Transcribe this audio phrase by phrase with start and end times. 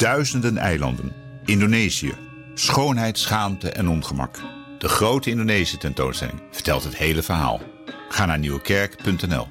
[0.00, 1.12] duizenden eilanden.
[1.44, 2.14] Indonesië.
[2.54, 4.38] Schoonheid, schaamte en ongemak.
[4.78, 7.60] De grote Indonesische tentoonstelling vertelt het hele verhaal.
[8.08, 9.46] Ga naar nieuwekerk.nl.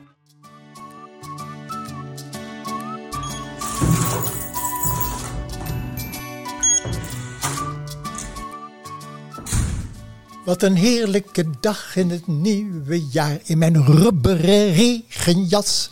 [10.45, 15.89] Wat een heerlijke dag in het nieuwe jaar in mijn rubberen regenjas.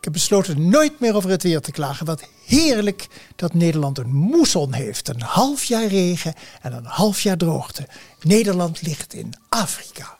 [0.00, 2.06] Ik heb besloten nooit meer over het weer te klagen.
[2.06, 3.06] Wat heerlijk
[3.36, 5.08] dat Nederland een moesson heeft.
[5.08, 7.88] Een half jaar regen en een half jaar droogte.
[8.20, 10.18] Nederland ligt in Afrika.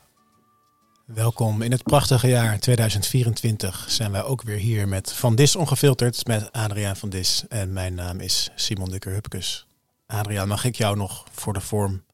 [1.04, 6.26] Welkom in het prachtige jaar 2024 zijn wij ook weer hier met Van Dis Ongefilterd
[6.26, 7.44] met Adriaan van Dis.
[7.48, 9.66] En mijn naam is Simon Dikker-Hupkes.
[10.06, 12.04] Adriaan, mag ik jou nog voor de vorm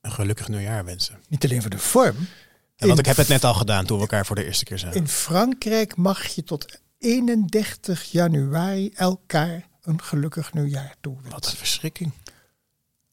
[0.00, 1.18] een gelukkig nieuwjaar wensen?
[1.28, 2.28] Niet alleen voor de vorm.
[2.76, 4.78] Ja, want ik heb het net al gedaan toen we elkaar voor de eerste keer
[4.78, 4.96] zagen.
[4.96, 11.32] In Frankrijk mag je tot 31 januari elkaar een gelukkig nieuwjaar toewensen.
[11.32, 12.12] Wat een verschrikking.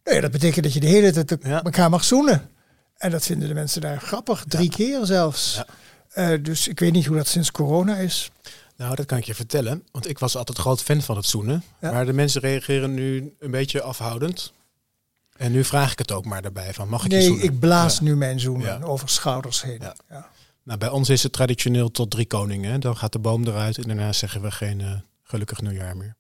[0.04, 1.64] Nee, dat betekent dat je de hele tijd Ja.
[1.64, 2.50] elkaar mag zoenen.
[2.98, 4.44] En dat vinden de mensen daar grappig.
[4.48, 5.56] Drie keer zelfs.
[5.56, 5.66] Ja.
[6.34, 8.32] Eh, dus ik weet niet hoe dat sinds corona is.
[8.78, 9.84] Nou, dat kan ik je vertellen.
[9.92, 11.64] Want ik was altijd groot fan van het zoenen.
[11.80, 14.54] Maar de mensen reageren nu een beetje afhoudend.
[15.38, 17.46] En nu vraag ik het ook maar daarbij van, mag ik je Nee, zoenen?
[17.46, 19.82] ik blaas nu mijn zoenen over schouders heen.
[20.10, 20.30] Ja.
[20.66, 22.80] Nou, bij ons is het traditioneel tot drie koningen.
[22.80, 24.92] Dan gaat de boom eruit en daarna zeggen we geen eh,
[25.24, 26.16] gelukkig nieuwjaar meer.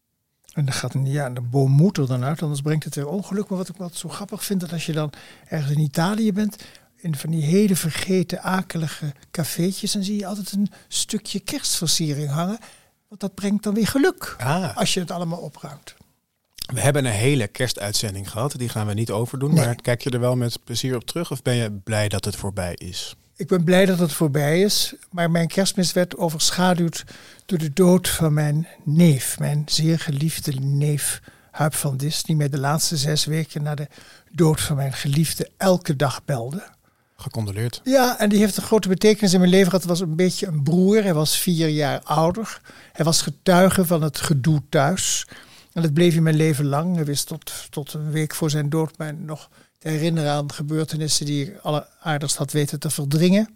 [0.53, 3.07] En dan gaat een, ja, de boom moet er dan uit, anders brengt het weer
[3.07, 3.49] ongeluk.
[3.49, 5.09] Maar wat ik wat zo grappig vind, dat als je dan
[5.47, 6.63] ergens in Italië bent,
[6.95, 12.57] in van die hele vergeten, akelige cafeetjes, dan zie je altijd een stukje kerstversiering hangen.
[13.07, 15.95] Want dat brengt dan weer geluk, Ah, als je het allemaal opruimt.
[16.73, 18.57] we hebben een hele kerstuitzending gehad.
[18.57, 19.53] Die gaan we niet overdoen.
[19.53, 19.65] Nee.
[19.65, 21.31] Maar kijk je er wel met plezier op terug?
[21.31, 23.15] Of ben je blij dat het voorbij is?
[23.37, 27.03] Ik ben blij dat het voorbij is, maar mijn kerstmis werd overschaduwd
[27.45, 32.49] door de dood van mijn neef, mijn zeer geliefde neef Huip van Dis, die mij
[32.49, 33.87] de laatste zes weken na de
[34.31, 36.63] dood van mijn geliefde elke dag belde.
[37.15, 37.81] Gecondoleerd.
[37.83, 39.81] Ja, en die heeft een grote betekenis in mijn leven gehad.
[39.81, 41.03] Het was een beetje een broer.
[41.03, 42.61] Hij was vier jaar ouder.
[42.91, 45.27] Hij was getuige van het gedoe thuis.
[45.73, 46.95] En dat bleef in mijn leven lang.
[46.95, 49.49] Hij wist tot, tot een week voor zijn dood mij nog
[49.91, 53.55] herinneren aan gebeurtenissen die ik alleraardigst had weten te verdringen.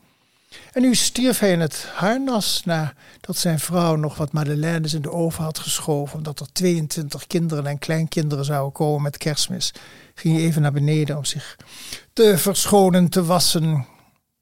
[0.74, 5.12] En nu stierf hij in het harnas nadat zijn vrouw nog wat madeleines in de
[5.12, 6.18] oven had geschoven.
[6.18, 9.74] Omdat er 22 kinderen en kleinkinderen zouden komen met kerstmis.
[10.16, 11.58] Ging hij even naar beneden om zich
[12.14, 13.86] te verschonen, te wassen.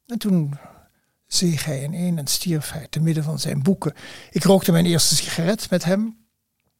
[0.06, 0.58] En toen
[1.26, 3.94] zeeg hij ineen en stierf hij te midden van zijn boeken.
[4.30, 6.16] Ik rookte mijn eerste sigaret met hem.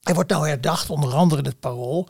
[0.03, 2.09] Hij wordt nou herdacht, onder andere in het Parool,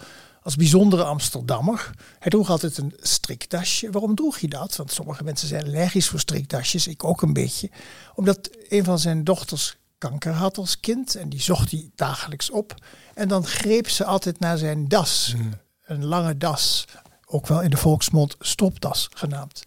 [0.49, 1.91] als bijzondere Amsterdammer.
[2.19, 3.91] Hij droeg altijd een striktasje.
[3.91, 4.77] Waarom droeg hij dat?
[4.77, 7.71] Want sommige mensen zijn allergisch voor striktasjes, ik ook een beetje.
[8.15, 12.75] Omdat een van zijn dochters kanker had als kind en die zocht hij dagelijks op.
[13.15, 15.35] En dan greep ze altijd naar zijn das,
[15.85, 16.85] een lange das,
[17.27, 19.63] ook wel in de volksmond stropdas genaamd.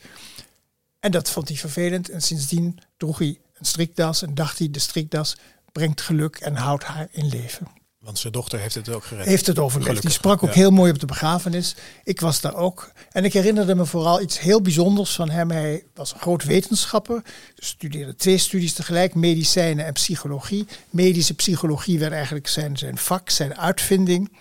[1.00, 4.80] En dat vond hij vervelend en sindsdien droeg hij een strikdas en dacht hij de
[4.80, 5.36] strikdas
[5.72, 7.81] brengt geluk en houdt haar in leven.
[8.02, 9.26] Want zijn dochter heeft het ook gered.
[9.26, 10.02] Heeft het overleefd.
[10.02, 10.56] Die sprak ook ja.
[10.56, 11.76] heel mooi op de begrafenis.
[12.04, 12.92] Ik was daar ook.
[13.12, 15.52] En ik herinnerde me vooral iets heel bijzonders van hem.
[15.52, 17.22] Hij was een groot wetenschapper.
[17.56, 20.68] Studeerde twee studies tegelijk, medicijnen en psychologie.
[20.90, 24.38] Medische psychologie werd eigenlijk zijn, zijn vak, zijn uitvinding.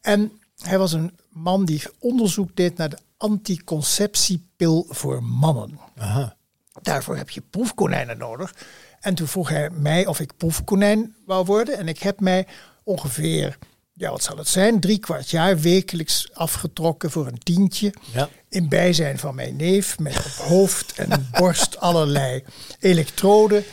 [0.00, 5.78] En hij was een man die onderzoek deed naar de anticonceptiepil voor mannen.
[5.96, 6.36] Aha.
[6.82, 8.54] Daarvoor heb je proefkonijnen nodig.
[9.00, 11.78] En toen vroeg hij mij of ik proefkonijn wou worden.
[11.78, 12.46] En ik heb mij
[12.86, 13.58] ongeveer,
[13.92, 17.94] ja wat zal het zijn, drie kwart jaar wekelijks afgetrokken voor een tientje.
[18.12, 18.28] Ja.
[18.48, 22.44] In bijzijn van mijn neef met op hoofd en borst allerlei
[22.80, 23.64] elektroden.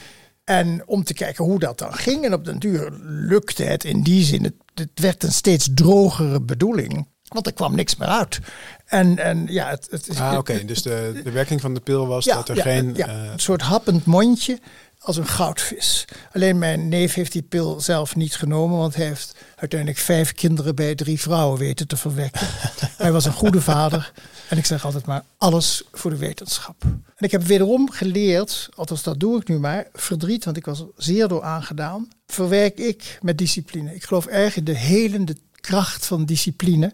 [0.43, 2.25] En om te kijken hoe dat dan ging.
[2.25, 4.43] En op den duur lukte het in die zin.
[4.43, 7.07] Het, het werd een steeds drogere bedoeling.
[7.27, 8.39] Want er kwam niks meer uit.
[8.85, 10.65] En, en ja, het, het, Ah, oké.
[10.65, 12.95] Dus de, de werking van de pil was ja, dat er ja, geen...
[12.95, 14.59] ja, eh, een soort happend mondje
[15.03, 16.05] als een goudvis.
[16.31, 20.75] Alleen mijn neef heeft die pil zelf niet genomen, want hij heeft uiteindelijk vijf kinderen
[20.75, 22.47] bij drie vrouwen weten te verwekken.
[22.97, 24.11] hij was een goede vader
[24.49, 26.83] en ik zeg altijd maar alles voor de wetenschap.
[26.83, 30.79] En ik heb wederom geleerd, althans dat doe ik nu maar, verdriet, want ik was
[30.79, 33.95] er zeer door aangedaan, verwerk ik met discipline.
[33.95, 36.93] Ik geloof erg in de helende kracht van discipline.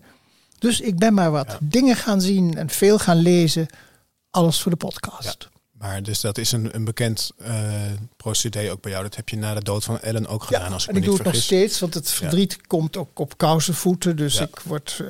[0.59, 3.67] Dus ik ben maar wat dingen gaan zien en veel gaan lezen.
[4.29, 5.49] Alles voor de podcast.
[5.79, 7.71] Maar dus dat is een, een bekend eh
[8.17, 9.03] procedé ook bij jou.
[9.03, 11.07] Dat heb je na de dood van Ellen ook gedaan, als ik en me ik
[11.07, 11.57] niet doe het nog vergis.
[11.59, 14.15] steeds, want het verdriet komt ook op kousenvoeten.
[14.15, 14.43] Dus Ja.
[14.43, 15.07] ik word eh,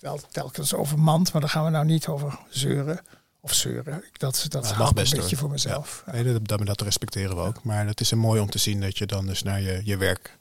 [0.00, 3.00] wel telkens overmand, maar daar gaan we nou niet over zeuren.
[3.42, 3.96] Of zeuren.
[3.96, 5.44] Ik- Dat, dat mag hou ik best, een beetje hoor.
[5.44, 6.02] voor mezelf.
[6.12, 7.62] Nee, dat, dat, dat respecteren we ook.
[7.64, 9.96] Maar het is een mooi om te zien dat je dan dus naar je, je
[9.96, 10.38] werk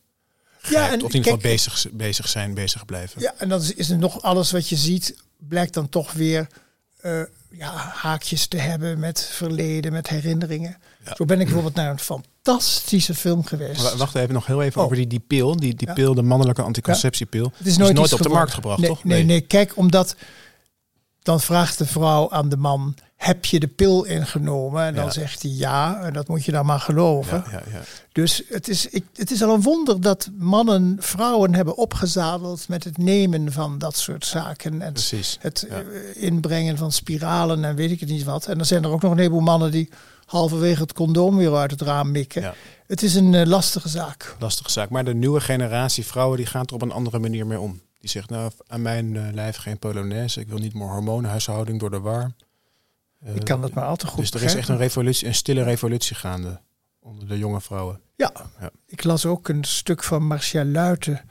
[0.69, 3.21] ja, en of in ieder geval bezig, bezig zijn, bezig blijven.
[3.21, 6.47] Ja, en dan is- is er nog alles wat je ziet, blijkt dan toch weer
[7.01, 10.77] eh, ja, haakjes te hebben met verleden, met herinneringen.
[11.05, 11.15] Ja.
[11.15, 13.95] Zo ben ik bijvoorbeeld naar een fantastische film geweest.
[13.97, 14.83] Wacht even nog heel even Oh.
[14.85, 15.55] over die, die pil.
[15.55, 15.93] Die, die Ja.
[15.93, 17.51] pil, de mannelijke anticonceptiepil.
[17.57, 19.03] Het is nooit op de markt gebracht, nee, toch?
[19.03, 19.25] Nee, Nee.
[19.25, 20.15] nee, kijk, omdat
[21.23, 24.83] dan vraagt de vrouw aan de man: heb je de pil ingenomen?
[24.85, 25.11] En dan Ja.
[25.11, 27.43] zegt hij ja, en dat moet je dan maar geloven.
[27.45, 27.81] Ja, ja, ja.
[28.11, 32.83] Dus het is, ik, het is al een wonder dat mannen vrouwen hebben opgezadeld met
[32.83, 34.81] het nemen van dat soort zaken.
[34.81, 35.37] En Precies.
[35.39, 35.67] het
[36.13, 38.45] inbrengen van spiralen en weet ik het niet wat.
[38.45, 39.89] En dan zijn er ook nog een heleboel mannen die
[40.25, 42.41] halverwege het condoom weer uit het raam mikken.
[42.41, 42.53] Ja.
[42.87, 44.35] Het is een eh, lastige zaak.
[44.39, 44.89] Lastige zaak.
[44.89, 47.81] Maar de nieuwe generatie vrouwen die gaan er op een andere manier mee om.
[47.99, 50.39] Die zegt, nou, aan mijn eh, lijf geen polonaise.
[50.39, 52.31] Ik wil niet meer hormoonhuishouding door de war.
[53.19, 55.35] Eh, Ik kan dat maar al te goed Dus er is echt een revolutie, een
[55.35, 56.61] stille revolutie gaande
[56.99, 58.01] onder de jonge vrouwen.
[58.15, 58.31] Ja.
[58.59, 58.69] Ja.
[58.85, 61.21] ik las ook een stuk van Marcia Luiten.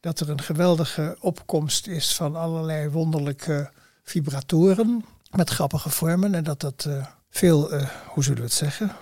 [0.00, 3.70] Dat er een geweldige opkomst is van allerlei wonderlijke
[4.02, 5.04] vibratoren.
[5.30, 6.34] Met grappige vormen.
[6.34, 8.92] En dat dat eh, veel, eh, hoe zullen we het zeggen,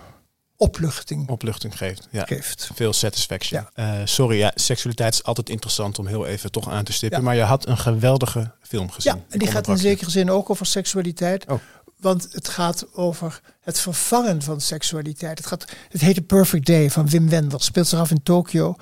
[0.61, 2.07] opluchting Opluchting geeft.
[2.11, 2.25] Ja.
[2.25, 2.69] geeft.
[2.73, 3.67] Veel satisfaction.
[3.73, 7.19] Eh, sorry, ja, seksualiteit is altijd interessant om heel even toch aan te stippen.
[7.19, 7.25] Ja.
[7.25, 9.15] Maar je had een geweldige film gezien.
[9.15, 11.45] Ja, en die gaat in zekere zin ook over seksualiteit.
[11.47, 11.59] Oh.
[11.97, 15.37] Want het gaat over het vervangen van seksualiteit.
[15.37, 17.65] Het, gaat, het heet The Perfect Day van Wim Wenders.
[17.65, 18.75] Speelt zich af in Tokio.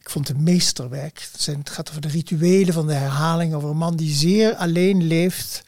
[0.00, 1.28] Ik vond het een meesterwerk.
[1.32, 3.54] Het, zijn, het gaat over de rituelen van de herhaling.
[3.54, 5.64] Over een man die zeer alleen leeft.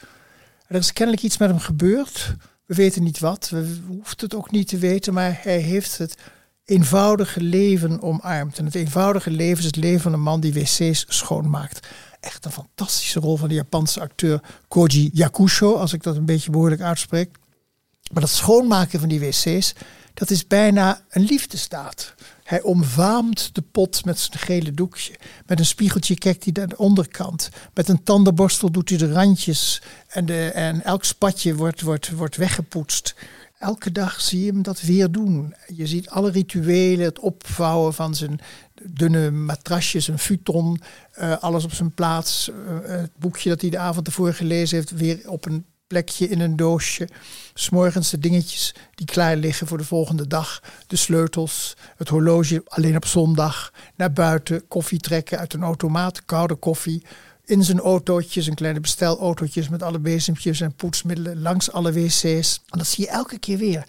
[0.67, 2.37] Er is kennelijk iets met hem gebeurd.
[2.67, 3.49] We weten niet wat.
[3.49, 5.15] We hoeven het ook niet te weten.
[5.15, 6.15] Maar hij heeft het
[6.65, 8.59] eenvoudige leven omarmd.
[8.59, 11.87] En het eenvoudige leven is het leven van een man die wc's schoonmaakt.
[12.21, 16.51] Echt een fantastische rol van de Japanse acteur Koji Yakusho, als ik dat een beetje
[16.51, 17.37] behoorlijk uitspreek.
[18.13, 19.75] Maar dat schoonmaken van die wc's,
[20.15, 22.15] dat is bijna een liefdestaat.
[22.43, 25.15] Hij omvaamt de pot met zijn gele doekje.
[25.47, 27.49] Met een spiegeltje kijkt hij naar de onderkant.
[27.75, 29.83] Met een tandenborstel doet hij de randjes.
[30.15, 33.15] En, en elk spatje wordt, wordt, wordt weggepoetst.
[33.59, 35.55] Elke dag zie je hem dat weer doen.
[35.67, 38.41] Je ziet alle rituelen, het opvouwen van zijn
[38.83, 40.81] dunne matrasjes, een futon,
[41.13, 42.51] eh, alles op zijn plaats.
[42.51, 42.55] Eh,
[42.87, 46.57] het boekje dat hij de avond ervoor gelezen heeft, weer op een plekje in een
[46.57, 47.09] doosje.
[47.55, 50.63] S'morgens de dingetjes die klaar liggen voor de volgende dag.
[50.87, 53.73] De sleutels, het horloge alleen op zondag.
[53.97, 57.05] Naar buiten, koffie trekken uit een automaat, koude koffie.
[57.47, 62.61] In zijn autootjes, een kleine bestelautootjes met alle bezempjes en poetsmiddelen langs alle wc's.
[62.69, 63.85] En dat zie je elke keer weer.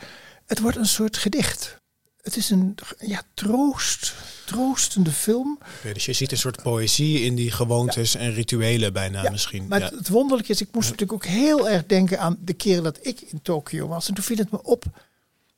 [0.46, 1.78] Het wordt een soort gedicht.
[2.22, 4.14] Het is een ja, troost,
[4.46, 5.60] troostende film.
[5.94, 9.68] Dus je ziet een soort poëzie in die gewoontes en rituelen bijna Ja, misschien.
[9.68, 9.86] Maar Ja.
[9.86, 13.00] het, het wonderlijke is, ik moest natuurlijk ook heel erg denken aan de keren dat
[13.02, 14.08] ik in Tokio was.
[14.08, 14.86] En toen viel het me op.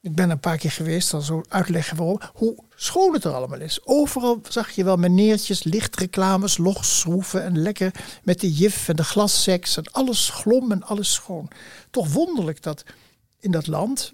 [0.07, 2.19] Ik ben een paar keer geweest, al zo uitleggen waarom.
[2.33, 3.79] Hoe schoon het er allemaal is.
[3.85, 7.91] Overal zag je wel meneertjes, lichtreclames, logschroeven en lekker
[8.23, 9.77] met de jif en de glasseks.
[9.77, 11.49] En alles glom en alles schoon.
[11.91, 12.83] Toch wonderlijk dat
[13.39, 14.13] in dat land,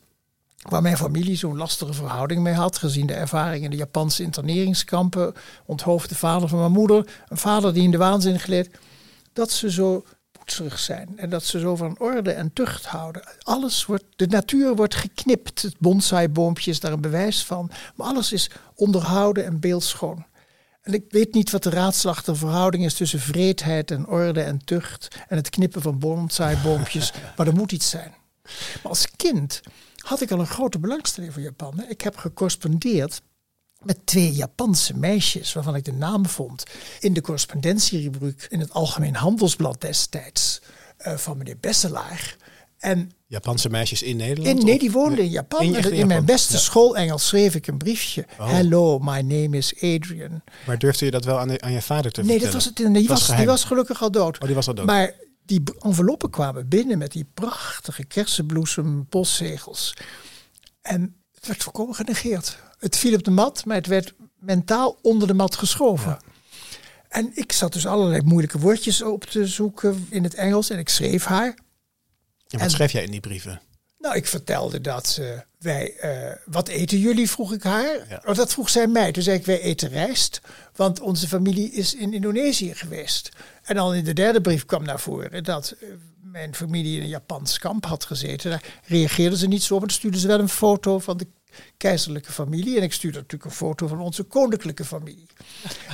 [0.61, 5.33] waar mijn familie zo'n lastige verhouding mee had, gezien de ervaring in de Japanse interneringskampen,
[5.65, 8.69] onthoofde vader van mijn moeder, een vader die in de waanzin gleed,
[9.33, 10.05] dat ze zo
[10.43, 13.23] poetserig zijn en dat ze zo van orde en tucht houden.
[13.39, 15.61] Alles wordt, de natuur wordt geknipt.
[15.61, 20.25] Het bonsaiboompje is daar een bewijs van, maar alles is onderhouden en beeldschoon.
[20.81, 25.07] En ik weet niet wat de raadslachtige verhouding is tussen vreedheid en orde en tucht
[25.27, 28.13] en het knippen van bonsaiboompjes, maar er moet iets zijn.
[28.43, 29.61] Maar als kind
[29.97, 31.85] had ik al een grote belangstelling voor Japan.
[31.89, 33.21] Ik heb gecorrespondeerd
[33.85, 36.63] met twee Japanse meisjes, waarvan ik de naam vond
[36.99, 40.61] in de correspondentierubriek in het Algemeen Handelsblad destijds
[40.97, 42.35] eh, van meneer Besselaar.
[42.77, 44.59] En Japanse meisjes in Nederland?
[44.59, 45.61] in, nee, die woonden in Japan.
[45.61, 46.59] In- in mijn beste Ja.
[46.59, 48.25] schoolengels schreef ik een briefje.
[48.39, 48.49] Oh.
[48.49, 50.41] Hello, my name is Adrian.
[50.65, 52.53] Maar durfde je dat wel aan, de- aan je vader te Nee, vertellen?
[52.53, 52.93] dat was het.
[52.95, 54.39] Die was was, die was gelukkig al dood.
[54.39, 54.85] Oh, die was al dood.
[54.85, 55.13] Maar
[55.45, 59.93] die enveloppen kwamen binnen met die prachtige kersenbloesem postzegels.
[60.81, 62.57] En het werd volkomen genegeerd.
[62.83, 66.17] Het viel op de mat, maar het werd mentaal onder de mat geschoven.
[67.09, 70.69] En ik zat dus allerlei moeilijke woordjes op te zoeken in het Engels.
[70.69, 71.45] En ik schreef haar.
[71.47, 71.55] En
[72.47, 73.61] wat en- schreef jij in die brieven?
[73.99, 75.27] Nou, ik vertelde dat eh,
[75.59, 78.05] wij, eh, wat eten jullie, vroeg ik haar.
[78.09, 78.21] Ja.
[78.25, 79.11] Oh, dat vroeg zij mij.
[79.11, 80.41] Toen zei ik, wij eten rijst,
[80.75, 83.29] want onze familie is in Indonesië geweest.
[83.63, 85.87] En dan in de derde brief kwam naar voren dat eh,
[86.21, 88.49] mijn familie in een Japans kamp had gezeten.
[88.49, 91.27] Daar reageerden ze niet zo op, maar stuurden ze wel een foto van de
[91.77, 92.77] keizerlijke familie.
[92.77, 95.27] En ik stuurde natuurlijk een foto van onze koninklijke familie.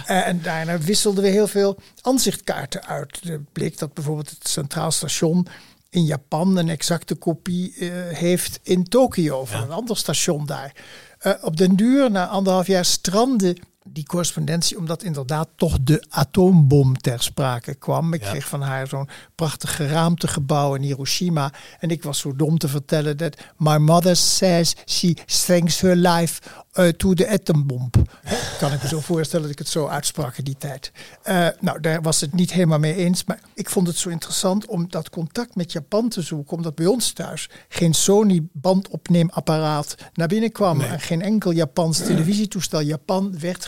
[0.06, 3.20] Eh, en daarna wisselden we heel veel aanzichtkaarten uit.
[3.24, 5.48] Er bleek dat bijvoorbeeld het Centraal Station
[5.90, 10.74] in Japan een exacte kopie eh, heeft in Tokio van een ander station daar.
[11.20, 13.56] Eh, op den duur, na anderhalf jaar, strandde
[13.94, 18.14] die correspondentie, omdat inderdaad toch de atoombom ter sprake kwam.
[18.14, 18.30] Ik Ja.
[18.30, 21.52] kreeg van haar zo'n prachtig geraamtegebouw in Hiroshima.
[21.80, 25.14] En ik was zo dom te vertellen dat my mother says she
[25.46, 26.42] thanks her life
[26.80, 27.96] uh, to the atombomb.
[28.24, 30.92] Hè, Kan ik me zo voorstellen dat ik het zo uitsprak in die tijd.
[31.24, 33.24] Eh, nou, daar was het niet helemaal mee eens.
[33.26, 36.58] Maar ik vond het zo interessant om dat contact met Japan te zoeken.
[36.58, 40.78] Omdat bij ons thuis geen Sony bandopneemapparaat naar binnen kwam.
[40.78, 40.88] Nee.
[40.88, 42.80] En geen enkel Japans televisietoestel.
[42.82, 43.66] Japan werd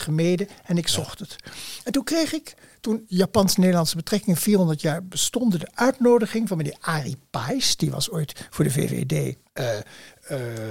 [0.64, 1.36] en ik zocht het.
[1.84, 7.16] En toen kreeg ik, toen Japans-Nederlandse betrekkingen 400 jaar bestonden, de uitnodiging van meneer Arie
[7.30, 7.76] Pais.
[7.76, 9.80] Die was ooit voor de VVD, eh, eh,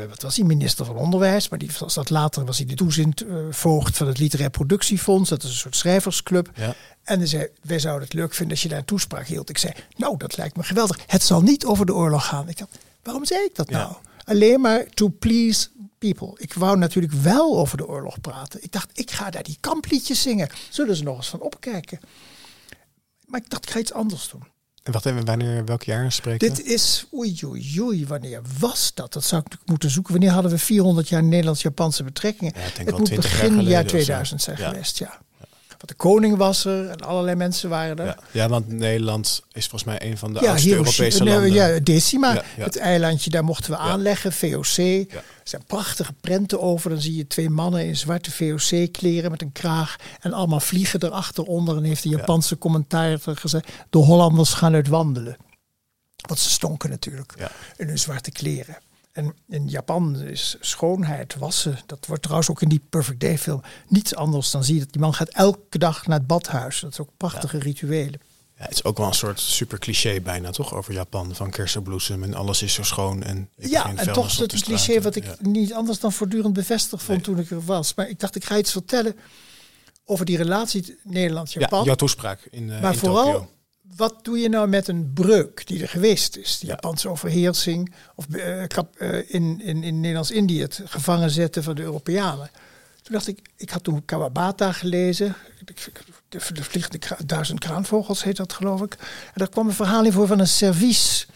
[0.09, 1.49] wat was hij, minister van Onderwijs.
[1.49, 5.29] Maar die was dat later, was hij de toezicht eh, voogd van het Literair Productiefonds.
[5.29, 6.49] Dat is een soort schrijversclub.
[6.55, 6.75] Ja.
[7.03, 9.49] En hij zei, wij zouden het leuk vinden als je daar een toespraak hield.
[9.49, 10.99] Ik zei, nou, dat lijkt me geweldig.
[11.07, 12.49] Het zal niet over de oorlog gaan.
[12.49, 13.77] Ik dacht, waarom zei ik dat Ja.
[13.77, 13.93] nou?
[14.23, 15.67] Alleen maar to please
[16.07, 16.33] people.
[16.37, 18.63] Ik wou natuurlijk wel over de oorlog praten.
[18.63, 20.49] Ik dacht, ik ga daar die kampliedjes zingen.
[20.69, 21.99] Zullen ze nog eens van opkijken?
[23.25, 24.43] Maar ik dacht, ik ga iets anders doen.
[24.83, 26.47] En wacht even, wanneer, welk jaar spreken?
[26.47, 29.13] Dit is, oei, oei, oei, wanneer was dat?
[29.13, 30.11] Dat zou ik natuurlijk moeten zoeken.
[30.13, 32.53] Wanneer hadden we 400 jaar Nederlands-Japanse betrekkingen?
[32.55, 33.87] Ja, ik denk het moet 20 jaar begin jaar zo.
[33.87, 34.69] 2000 zijn Ja.
[34.69, 35.19] geweest, ja.
[35.67, 38.05] Want de koning was er en allerlei mensen waren er.
[38.05, 38.17] Ja.
[38.31, 41.51] ja, want Nederland is volgens mij een van de oudste Europese landen.
[41.53, 45.05] ja, Decima, het eilandje, daar mochten we aanleggen, VOC.
[45.41, 46.89] Er zijn prachtige prenten over.
[46.89, 49.95] Dan zie je twee mannen in zwarte VOC-kleren met een kraag.
[50.19, 51.77] En allemaal vliegen erachteronder.
[51.77, 55.37] En heeft de Japanse commentator gezegd, de Hollanders gaan uit wandelen.
[56.27, 57.51] Want ze stonken natuurlijk Ja.
[57.77, 58.77] in hun zwarte kleren.
[59.11, 61.79] En in Japan is schoonheid, wassen.
[61.85, 64.91] Dat wordt trouwens ook in die Perfect Day film niets anders dan zie je dat
[64.91, 66.79] die man gaat elke dag naar het badhuis.
[66.79, 68.21] Dat is ook prachtige rituelen.
[68.61, 70.73] Ja, het is ook wel een soort super cliché bijna, toch?
[70.73, 73.23] Over Japan, van kersenbloesem en alles is zo schoon.
[73.23, 75.35] En ik Ja, en toch is dat de een cliché wat ik Ja.
[75.39, 77.93] niet anders dan voortdurend bevestigd vond toen ik er was.
[77.93, 79.15] Maar ik dacht, ik ga iets vertellen
[80.05, 81.79] over die relatie Nederland-Japan.
[81.79, 83.49] Ja, jouw toespraak in, eh maar in vooral,
[83.95, 86.59] wat doe je nou met een breuk die er geweest is?
[86.59, 86.71] De Ja.
[86.71, 88.63] Japanse overheersing of eh,
[89.27, 92.49] in, in, in Nederlands-Indië het gevangen zetten van de Europeanen.
[93.01, 95.35] Toen dacht ik, ik had toen Kawabata gelezen.
[96.31, 98.93] De, de vliegende kra- duizend kraanvogels heet dat geloof ik.
[98.99, 101.27] En daar kwam een verhaal in voor van een servies.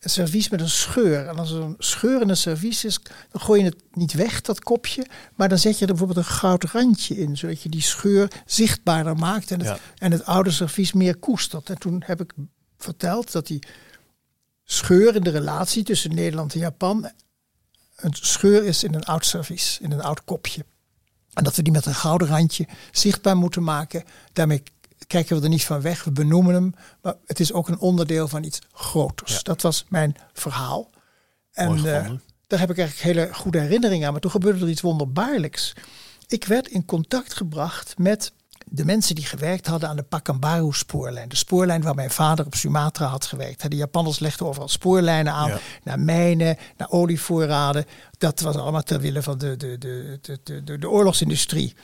[0.00, 1.26] Een servies met een scheur.
[1.26, 4.40] En als er een scheur in een servies is, dan gooi je het niet weg,
[4.40, 5.06] dat kopje.
[5.34, 7.36] Maar dan zet je er bijvoorbeeld een goud randje in.
[7.36, 9.50] Zodat je die scheur zichtbaarder maakt.
[9.50, 9.78] En het, Ja.
[9.98, 11.68] en het oude servies meer koestert.
[11.70, 12.32] En toen heb ik
[12.78, 13.62] verteld dat die
[14.64, 17.10] scheur in de relatie tussen Nederland en Japan...
[17.96, 20.64] een scheur is in een oud servies, in een oud kopje.
[21.32, 24.04] En dat we die met een gouden randje zichtbaar moeten maken.
[24.32, 24.62] Daarmee
[25.06, 26.74] kijken we er niet van weg, we benoemen hem.
[27.02, 29.32] Maar het is ook een onderdeel van iets groters.
[29.32, 29.40] Ja.
[29.42, 30.90] Dat was mijn verhaal.
[31.52, 32.10] En eh,
[32.46, 34.12] daar heb ik eigenlijk hele goede herinneringen aan.
[34.12, 35.72] Maar toen gebeurde er iets wonderbaarlijks.
[36.26, 38.32] Ik werd in contact gebracht met
[38.72, 41.28] de mensen die gewerkt hadden aan de Pakambaru-spoorlijn.
[41.28, 43.70] De spoorlijn waar mijn vader op Sumatra had gewerkt.
[43.70, 45.48] De Japanners legden overal spoorlijnen aan.
[45.48, 45.58] Ja.
[45.84, 47.84] Naar mijnen, naar olievoorraden.
[48.18, 51.74] Dat was allemaal ter wille van de, de, de, de, de, oorlogsindustrie.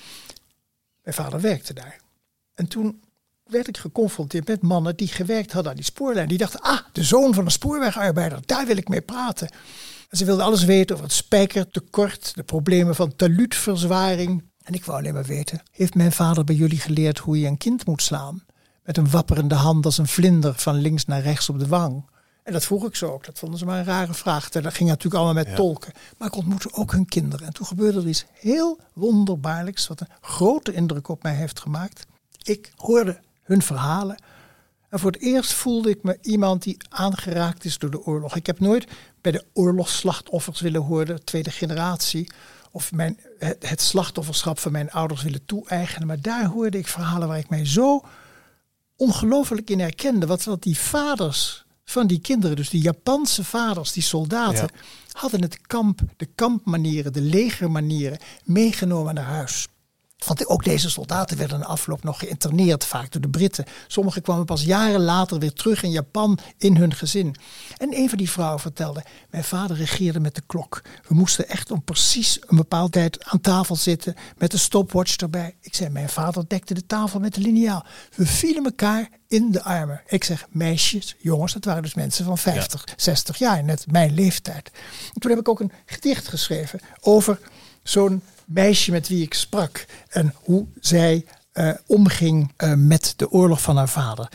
[1.02, 2.00] Mijn vader werkte daar.
[2.54, 3.00] En toen
[3.44, 6.28] werd ik geconfronteerd met mannen die gewerkt hadden aan die spoorlijn.
[6.28, 9.48] Die dachten, ah, de zoon van een spoorwegarbeider, daar wil ik mee praten.
[10.08, 14.44] En ze wilden alles weten over het spijkertekort, de problemen van taluutverzwaring.
[14.66, 17.56] En ik wou alleen maar weten, heeft mijn vader bij jullie geleerd hoe je een
[17.56, 18.44] kind moet slaan?
[18.84, 22.04] Met een wapperende hand als een vlinder van links naar rechts op de wang.
[22.42, 23.24] En dat vroeg ik zo ook.
[23.24, 24.48] Dat vonden ze maar een rare vraag.
[24.48, 25.54] Dat ging natuurlijk allemaal met Ja.
[25.54, 25.92] tolken.
[26.18, 27.46] Maar ik ontmoette ook hun kinderen.
[27.46, 29.86] En toen gebeurde er iets heel wonderbaarlijks.
[29.86, 32.06] Wat een grote indruk op mij heeft gemaakt.
[32.42, 34.22] Ik hoorde hun verhalen.
[34.88, 38.36] En voor het eerst voelde ik me iemand die aangeraakt is door de oorlog.
[38.36, 38.86] Ik heb nooit
[39.20, 42.30] bij de oorlogsslachtoffers willen horen, tweede generatie.
[42.76, 46.06] Of mijn, het, het slachtofferschap van mijn ouders willen toe-eigenen.
[46.06, 48.02] Maar daar hoorde ik verhalen waar ik mij zo
[48.96, 50.26] ongelooflijk in herkende.
[50.26, 54.80] Wat, wat die vaders van die kinderen, dus die Japanse vaders, die soldaten, Ja.
[55.12, 59.68] hadden het kamp, de kampmanieren, de legermanieren meegenomen naar huis.
[60.24, 63.64] Want ook deze soldaten werden in de afloop nog geïnterneerd, vaak door de Britten.
[63.86, 67.36] Sommigen kwamen pas jaren later weer terug in Japan in hun gezin.
[67.76, 70.82] En een van die vrouwen vertelde: Mijn vader regeerde met de klok.
[71.08, 75.56] We moesten echt om precies een bepaalde tijd aan tafel zitten met een stopwatch erbij.
[75.60, 77.84] Ik zei: Mijn vader dekte de tafel met de liniaal.
[78.14, 80.02] We vielen elkaar in de armen.
[80.06, 84.70] Ik zeg: Meisjes, jongens, dat waren dus mensen van 50, 60 jaar, net mijn leeftijd.
[85.14, 87.38] En toen heb ik ook een gedicht geschreven over
[87.82, 93.60] zo'n meisje met wie ik sprak en hoe zij eh, omging eh, met de oorlog
[93.60, 94.28] van haar vader.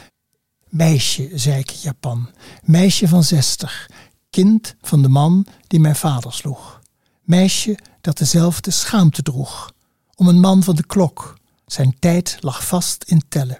[0.70, 2.30] Meisje, zei ik Japan,
[2.64, 3.90] meisje van zestig,
[4.30, 6.82] kind van de man die mijn vader sloeg.
[7.22, 9.72] Meisje dat dezelfde schaamte droeg,
[10.16, 13.60] om een man van de klok Zijn tijd lag vast in tellen.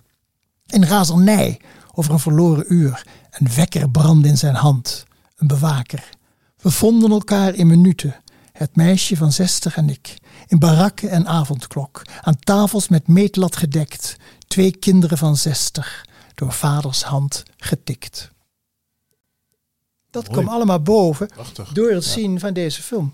[0.66, 1.60] In razernij
[1.94, 3.06] over een verloren uur.
[3.32, 5.06] Een wekker brandde in zijn hand.
[5.36, 6.10] Een bewaker.
[6.58, 8.16] We vonden elkaar in minuten.
[8.52, 10.18] Het meisje van zestig en ik.
[10.48, 12.02] In barakken en avondklok.
[12.22, 14.16] Aan tafels met meetlat gedekt.
[14.48, 16.06] Twee kinderen van zestig.
[16.36, 18.32] Door vaders hand getikt.
[20.10, 20.40] Dat Mooi.
[20.42, 21.70] kwam allemaal boven Prachtig.
[21.72, 22.12] door het Ja.
[22.12, 23.14] zien van deze film.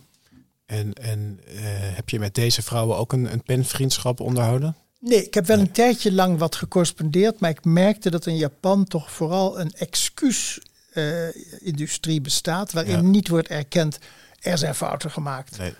[0.65, 1.55] En, en eh,
[1.95, 4.75] heb je met deze vrouwen ook een, een penvriendschap onderhouden?
[4.99, 8.85] Nee, ik heb wel een tijdje lang wat gecorrespondeerd, maar ik merkte dat in Japan
[8.85, 13.01] toch vooral een excuus-industrie bestaat, waarin Ja.
[13.01, 13.97] niet wordt erkend
[14.39, 15.73] er zijn fouten gemaakt, Nee.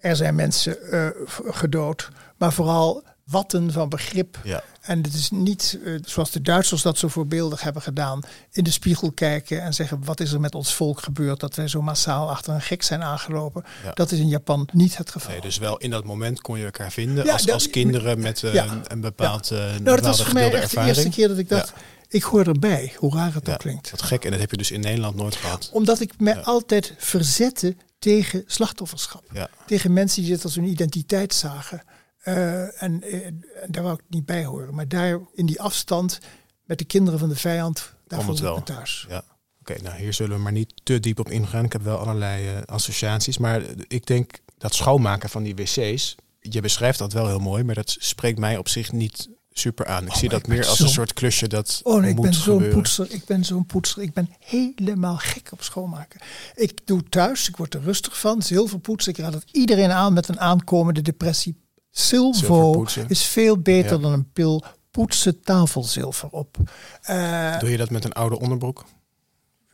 [0.00, 1.06] Er zijn mensen eh,
[1.46, 4.38] gedood, maar vooral watten van begrip.
[4.44, 4.62] Ja.
[4.80, 8.20] En het is niet, eh, zoals de Duitsers dat zo voorbeeldig hebben gedaan,
[8.52, 11.68] in de spiegel kijken en zeggen wat is er met ons volk gebeurd dat wij
[11.68, 13.64] zo massaal achter een gek zijn aangelopen.
[13.84, 13.92] Ja.
[13.92, 15.30] Dat is in Japan niet het geval.
[15.30, 18.20] Nee, dus wel in dat moment kon je elkaar vinden Ja, als, dat- als kinderen
[18.20, 21.38] met eh, een, een bepaald nou, dat was voor mij echt de eerste keer dat
[21.38, 21.72] ik dacht,
[22.08, 23.90] ik hoor erbij, hoe raar het Ja, ook klinkt.
[23.90, 25.70] Wat gek, en dat heb je dus in Nederland nooit gehad.
[25.72, 26.40] Omdat ik me Ja.
[26.40, 29.24] altijd verzette tegen slachtofferschap.
[29.32, 29.48] Ja.
[29.66, 31.82] Tegen mensen die dit als hun identiteit zagen.
[32.20, 34.74] Eh, en, eh, en daar wou ik niet bij horen.
[34.74, 36.18] Maar daar in die afstand
[36.64, 39.06] met de kinderen van de vijand, daar het ik thuis.
[39.08, 39.24] Ja.
[39.60, 41.64] Oké, nou hier zullen we maar niet te diep op ingaan.
[41.64, 43.38] Ik heb wel allerlei eh, associaties.
[43.38, 47.74] Maar ik denk dat schoonmaken van die wc's, je beschrijft dat wel heel mooi, maar
[47.74, 50.02] dat spreekt mij op zich niet super aan.
[50.04, 52.34] Ik Oh, zie dat ik meer als een soort klusje dat Oh nee, ik ben
[52.34, 53.06] zo'n poetser.
[53.12, 54.02] Ik ben zo'n poetser.
[54.02, 56.20] Ik ben helemaal gek op schoonmaken.
[56.54, 58.42] Ik doe thuis, ik word er rustig van.
[58.42, 59.12] Zilverpoetsen.
[59.12, 61.56] Ik raad het iedereen aan met een aankomende depressie.
[61.90, 63.98] Silvo is veel beter Ja.
[64.02, 64.64] dan een pil.
[64.90, 66.56] Poetsen tafelzilver op.
[67.02, 68.84] Eh, Doe je dat met een oude onderbroek?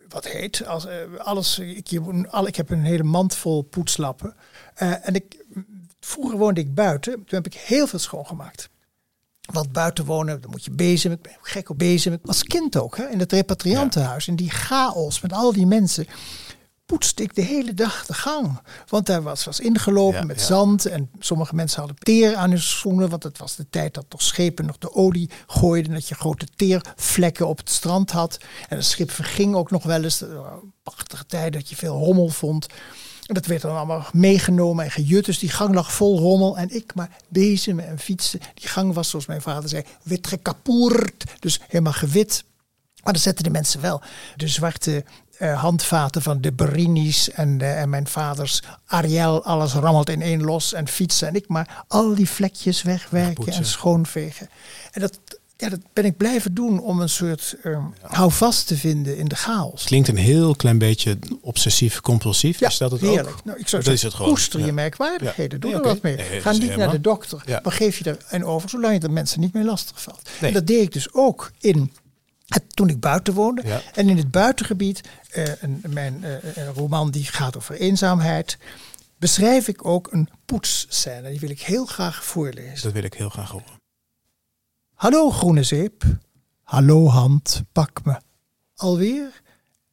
[0.08, 0.66] wat heet.
[0.66, 4.34] Als, eh, alles, ik, al, ik heb een hele mand vol poetslappen.
[4.74, 5.44] Eh, en ik,
[6.00, 7.12] vroeger woonde ik buiten.
[7.12, 8.68] Toen heb ik heel veel schoongemaakt.
[9.46, 11.12] Want buiten wonen, dan moet je bezem.
[11.12, 12.18] Ik ben gek op bezem.
[12.24, 14.28] Als kind ook, hè, in het repatriantenhuis.
[14.28, 16.06] In die chaos met al die mensen.
[16.86, 18.60] Poetste ik de hele dag de gang.
[18.88, 20.46] Want daar was, was ingelopen Ja, met ja.
[20.46, 20.86] zand.
[20.86, 23.08] En sommige mensen hadden teer aan hun schoenen.
[23.08, 25.92] Want het was de tijd dat toch schepen nog de olie gooiden.
[25.92, 28.38] Dat je grote teervlekken op het strand had.
[28.68, 30.24] En het schip verging ook nog wel eens.
[30.82, 32.66] Prachtige tijd dat je veel rommel vond.
[33.26, 35.24] En dat werd dan allemaal meegenomen en gejut.
[35.24, 36.58] Dus die gang lag vol rommel.
[36.58, 38.40] En ik maar bezemen en fietsen.
[38.54, 41.24] Die gang was, zoals mijn vader zei, witgekapoerd.
[41.38, 42.44] Dus helemaal gewit.
[43.02, 44.02] Maar dan zetten de mensen wel
[44.36, 45.04] de zwarte
[45.38, 49.44] eh, handvaten van de Berini's en, en mijn vaders Ariel.
[49.44, 51.28] Alles rammelt in één los en fietsen.
[51.28, 54.48] En ik maar al die vlekjes wegwerken en schoonvegen.
[54.92, 55.18] En dat,
[55.56, 59.34] ja, dat ben ik blijven doen om een soort eh, houvast te vinden in de
[59.36, 59.84] chaos.
[59.84, 62.60] Klinkt een heel klein beetje obsessief compulsief.
[62.60, 63.28] is dat het heerlijk.
[63.28, 63.44] ook?
[63.44, 64.28] Nou, ik zou dat zeggen, is het gewoon.
[64.30, 64.72] koester je Ja.
[64.72, 65.52] merkwaardigheden.
[65.52, 65.58] Ja.
[65.58, 65.88] Doe Nee, er oké.
[65.94, 66.16] wat mee.
[66.16, 67.42] Nee, Ga niet naar de dokter.
[67.46, 67.60] Ja.
[67.62, 70.28] Maar geef je er een over, zolang je de mensen niet mee lastig valt.
[70.40, 70.48] Nee.
[70.50, 71.92] En dat deed ik dus ook in
[72.46, 73.62] het, toen ik buiten woonde.
[73.64, 73.82] Ja.
[73.94, 78.58] En in het buitengebied, eh, een, mijn eh, roman die gaat over eenzaamheid,
[79.18, 81.30] beschrijf ik ook een poetsscène.
[81.30, 82.82] Die wil ik heel graag voorlezen.
[82.82, 83.75] Dat wil ik heel graag horen.
[84.96, 86.04] Hallo groene zeep.
[86.62, 88.16] Hallo hand, pak me.
[88.74, 89.42] Alweer?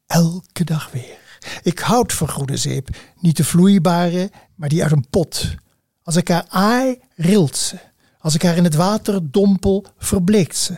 [0.06, 1.40] Elke dag weer.
[1.62, 2.88] Ik houd van groene zeep.
[3.20, 5.54] Niet de vloeibare, maar die uit een pot.
[6.02, 7.78] Als ik haar aai, rilt ze.
[8.18, 10.72] Als ik haar in het water dompel, verbleekt ze.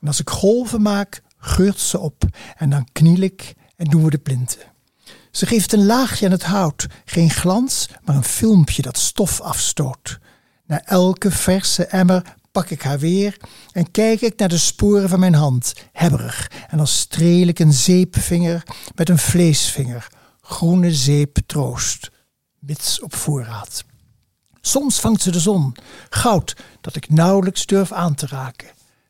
[0.00, 2.24] En als ik golven maak, geurt ze op.
[2.56, 4.60] En dan kniel ik en doen we de plinten.
[5.30, 6.86] Ze geeft een laagje aan het hout.
[7.04, 10.18] Geen glans, maar een filmpje dat stof afstoot.
[10.66, 13.36] Na elke verse emmer pak ik haar weer
[13.72, 16.50] en kijk ik naar de sporen van mijn hand, hebberig.
[16.68, 18.62] En dan streel ik een zeepvinger
[18.94, 20.06] met een vleesvinger.
[20.40, 22.10] Groene zeep troost,
[22.58, 23.84] mits op voorraad.
[24.60, 25.74] Soms vangt ze de zon,
[26.08, 28.68] goud dat ik nauwelijks durf aan te raken.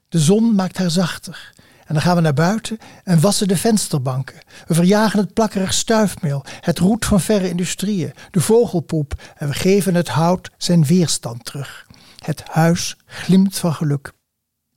[0.09, 1.53] De zon maakt haar zachter.
[1.87, 4.41] En dan gaan we naar buiten en wassen de vensterbanken.
[4.67, 9.95] We verjagen het plakkerig stuifmeel, het roet van verre industrieën, de vogelpoep en we geven
[9.95, 11.84] het hout zijn weerstand terug.
[12.25, 14.13] Het huis glimt van geluk.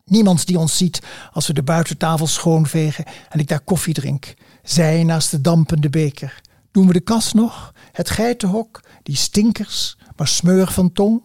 [0.06, 4.34] Niemand die ons ziet als we de buitentafel schoonvegen en ik daar koffie drink.
[4.64, 6.42] Zij naast de dampende beker.
[6.72, 7.74] Doen we de kas nog?
[7.92, 8.80] Het geitenhok?
[9.04, 11.24] Die stinkers, maar smeurig van tong?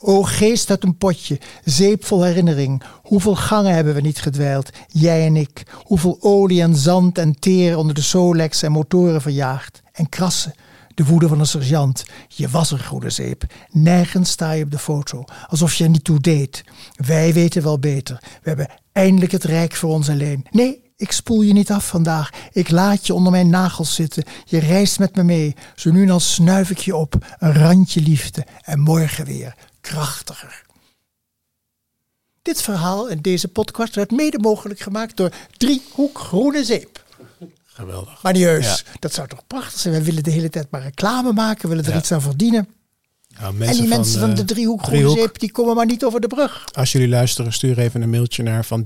[0.00, 2.82] O geest uit een potje, zeep vol herinnering.
[3.02, 5.62] Hoeveel gangen hebben we niet gedwijld, jij en ik.
[5.82, 9.82] Hoeveel olie en zand en teer onder de Solex en motoren verjaagd.
[9.92, 10.54] En krassen,
[11.00, 12.04] de woede van een sergeant.
[12.28, 13.44] Je was er, goede zeep.
[13.70, 16.64] Nergens sta je op de foto, alsof je er niet toe deed.
[16.94, 18.18] Wij weten wel beter.
[18.20, 20.46] We hebben eindelijk het rijk voor ons alleen.
[20.50, 22.30] Nee, ik spoel je niet af vandaag.
[22.52, 24.24] Ik laat je onder mijn nagels zitten.
[24.44, 25.54] Je reist met me mee.
[25.74, 27.36] Zo nu en dan snuif ik je op.
[27.38, 28.46] Een randje liefde.
[28.62, 30.62] En morgen weer krachtiger.
[32.42, 36.99] Dit verhaal en deze podcast werd mede mogelijk gemaakt door Driehoek Groene Zeep.
[37.80, 38.22] Geweldig.
[38.22, 39.94] Heus, dat zou toch prachtig zijn.
[39.94, 41.98] We willen de hele tijd maar reclame maken, willen er Ja.
[41.98, 42.68] iets aan verdienen.
[43.40, 46.04] Nou, en die mensen van eh, de Driehoek Groene Driehoek, Zeep, die komen maar niet
[46.04, 46.64] over de brug.
[46.72, 48.84] Als jullie luisteren, stuur even een mailtje naar van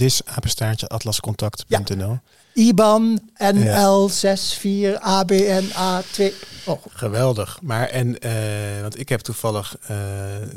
[0.86, 2.18] atlascontact.nl.
[2.54, 3.20] IBAN
[3.54, 6.32] NL64ABNA2.
[6.64, 7.58] Oh, Geweldig.
[7.62, 8.32] Maar en, eh,
[8.80, 9.96] want ik heb toevallig eh,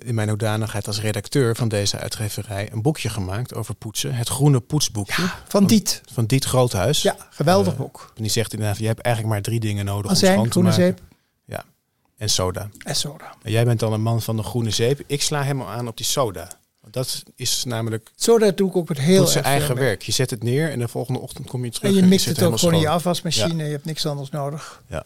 [0.06, 4.14] in mijn hoedanigheid als redacteur van deze uitgeverij een boekje gemaakt over poetsen.
[4.14, 5.24] Het groene poetsboekje.
[5.48, 6.02] van Diet.
[6.14, 7.02] Van Diet Groothuis.
[7.02, 8.12] Ja, geweldig Eh, boek.
[8.16, 10.70] En die zegt inderdaad, je hebt eigenlijk maar drie dingen nodig om schoon te groene
[10.70, 10.84] maken.
[10.86, 11.00] zeep.
[12.18, 12.70] En soda.
[12.84, 13.36] en soda.
[13.44, 15.02] En jij bent dan een man van de groene zeep.
[15.08, 16.48] Ik sla helemaal aan op die soda.
[16.82, 19.84] Want dat is namelijk Soda doe ik ook met heel doet zijn eigen mee.
[19.84, 20.02] werk.
[20.02, 21.90] Je zet het neer en de volgende ochtend kom je terug.
[21.90, 23.64] En je mixt zit het ook gewoon in je afwasmachine.
[23.64, 24.84] Je hebt niks anders nodig.
[24.88, 25.06] Ja.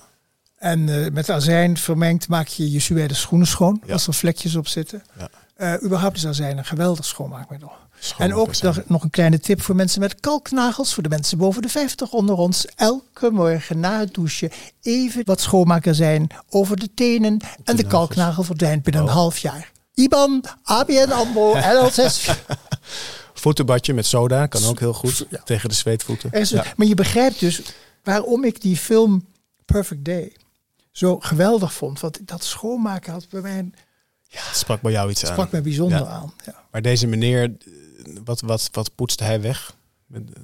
[0.56, 3.82] En eh, met azijn vermengd maak je je suède schoenen schoon.
[3.86, 3.93] Ja.
[3.93, 5.04] Als er vlekjes op zitten.
[5.19, 5.30] Ja.
[5.56, 7.71] Eh, überhaupt is azijn een geweldig schoonmaakmiddel.
[8.18, 10.94] En ook nog, nog een kleine tip voor mensen met kalknagels.
[10.94, 12.66] Voor de mensen boven de 50 onder ons.
[12.76, 17.40] Elke morgen na het douchen even wat schoonmaakazijn over de tenen.
[17.64, 19.14] en de kalknagel verdwijnt binnen een Oh.
[19.14, 19.72] half jaar.
[19.94, 22.30] IBAN, ABN AMRO, NL6.
[23.34, 25.42] Voetenbadje met soda kan ook heel goed Ja.
[25.44, 26.32] tegen de zweetvoeten.
[26.32, 26.66] Is- Ja.
[26.76, 27.62] Maar je begrijpt dus
[28.04, 29.26] waarom ik die film
[29.66, 30.36] Perfect Day
[30.92, 32.00] zo geweldig vond.
[32.00, 33.74] Want dat schoonmaken had bij mij een-
[34.30, 35.32] Het sprak bij jou iets aan.
[35.32, 36.06] sprak mij bijzonder Ja.
[36.06, 36.34] aan.
[36.46, 37.52] Ja, Maar deze meneer,
[38.24, 39.76] wat, wat, wat poetste hij weg?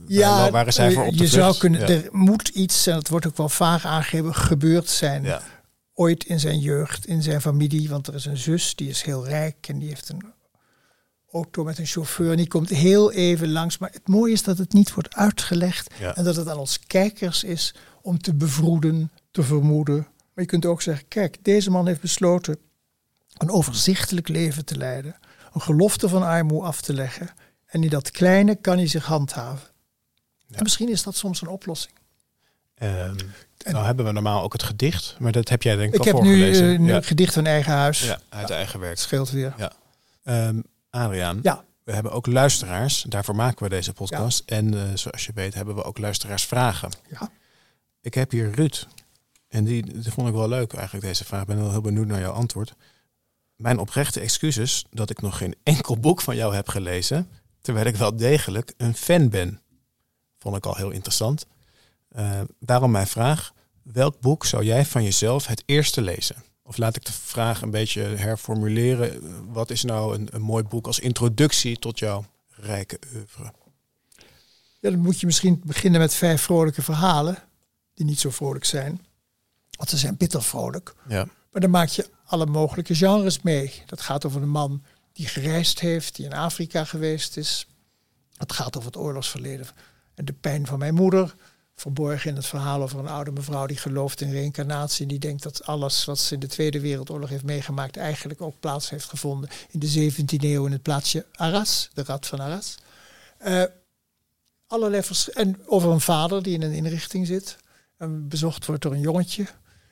[0.08, 1.88] Ja waar, waren zij eh, voor op de je zou kunnen, Ja.
[1.88, 5.24] er moet iets, en het wordt ook wel vaag aangegeven, gebeurd zijn.
[5.24, 5.42] Ja.
[5.94, 7.90] Ooit in zijn jeugd, in zijn familie.
[7.90, 10.34] Want er is een zus, die is heel rijk en die heeft een
[11.32, 12.32] auto met een chauffeur.
[12.32, 13.78] En die komt heel even langs.
[13.78, 15.94] Maar het mooie is dat het niet wordt uitgelegd.
[16.00, 16.16] Ja.
[16.16, 19.96] En dat het aan ons kijkers is om te bevroeden, te vermoeden.
[20.34, 22.58] Maar je kunt ook zeggen, kijk, deze man heeft besloten
[23.38, 25.16] een overzichtelijk leven te leiden.
[25.54, 27.30] Een gelofte van armoede af te leggen.
[27.68, 29.68] En in dat kleine kan hij zich handhaven.
[30.52, 31.94] En misschien is dat soms een oplossing.
[32.76, 33.16] Ehm,
[33.64, 36.20] nou hebben we normaal ook het gedicht, maar dat heb jij denk ik, Ik al
[36.20, 36.66] heb nu voorgelezen.
[36.68, 37.02] eh, een ja.
[37.02, 38.00] gedicht van eigen huis.
[38.04, 38.98] ja, uit eigen werk.
[39.00, 39.54] Scheelt weer.
[39.58, 39.72] Ja.
[40.24, 41.64] Ehm, Adriaan, Ja.
[41.84, 43.06] we hebben ook luisteraars.
[43.08, 44.44] Daarvoor maken we deze podcast.
[44.46, 46.90] En eh, zoals je weet hebben we ook luisteraarsvragen.
[47.10, 47.30] Ja.
[48.02, 48.88] Ik heb hier Ruud.
[49.48, 51.42] En die, die vond ik wel leuk eigenlijk, deze vraag.
[51.42, 52.74] Ik ben wel heel benieuwd naar jouw antwoord.
[53.56, 57.30] Mijn oprechte excuses dat ik nog geen enkel boek van jou heb gelezen.
[57.68, 59.62] Terwijl ik wel degelijk een fan ben.
[60.40, 61.46] Vond ik al heel interessant.
[62.10, 63.54] Eh, daarom mijn vraag.
[63.84, 66.36] Welk boek zou jij van jezelf het eerste lezen?
[66.64, 69.22] Of laat ik de vraag een beetje herformuleren.
[69.54, 73.54] Wat is nou een, een mooi boek als introductie tot jouw rijke oeuvre?
[74.80, 77.38] Ja, dan moet je misschien beginnen met vijf vrolijke verhalen.
[77.94, 79.06] Die niet zo vrolijk zijn.
[79.72, 80.94] Want ze zijn bitter vrolijk.
[81.08, 81.26] Ja.
[81.52, 83.84] Maar dan maak je alle mogelijke genres mee.
[83.86, 84.84] Dat gaat over een man
[85.18, 87.68] die gereisd heeft, die in Afrika geweest is.
[88.36, 89.68] Het gaat over het oorlogsverleden
[90.16, 91.36] en de pijn van mijn moeder.
[91.76, 95.02] Verborgen in het verhaal over een oude mevrouw die gelooft in reïncarnatie.
[95.02, 97.98] En die denkt dat alles wat ze in de Tweede Wereldoorlog heeft meegemaakt.
[97.98, 102.28] eigenlijk ook plaats heeft gevonden in de 17e eeuw in het plaatsje Arras, de Rad
[102.28, 102.76] van Arras.
[103.38, 103.64] Eh,
[104.68, 105.04] allerlei
[105.34, 107.58] en over een vader die in een inrichting zit.
[107.98, 109.48] En bezocht wordt door een jongetje.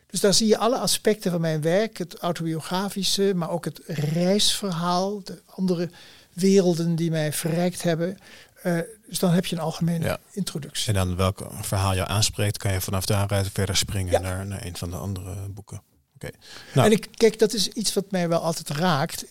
[0.07, 1.97] Dus daar zie je alle aspecten van mijn werk.
[1.97, 5.23] Het autobiografische, maar ook het reisverhaal.
[5.23, 5.89] De andere
[6.33, 8.17] werelden die mij verrijkt hebben.
[8.61, 10.17] Eh, dus dan heb je een algemene Ja.
[10.31, 10.87] introductie.
[10.87, 14.19] En dan welk verhaal jou aanspreekt, kan je vanaf daaruit verder springen Ja.
[14.19, 15.81] naar, naar een van de andere boeken.
[16.15, 16.29] Oké.
[16.73, 19.25] Nou, En ik, kijk, dat is iets wat mij wel altijd raakt.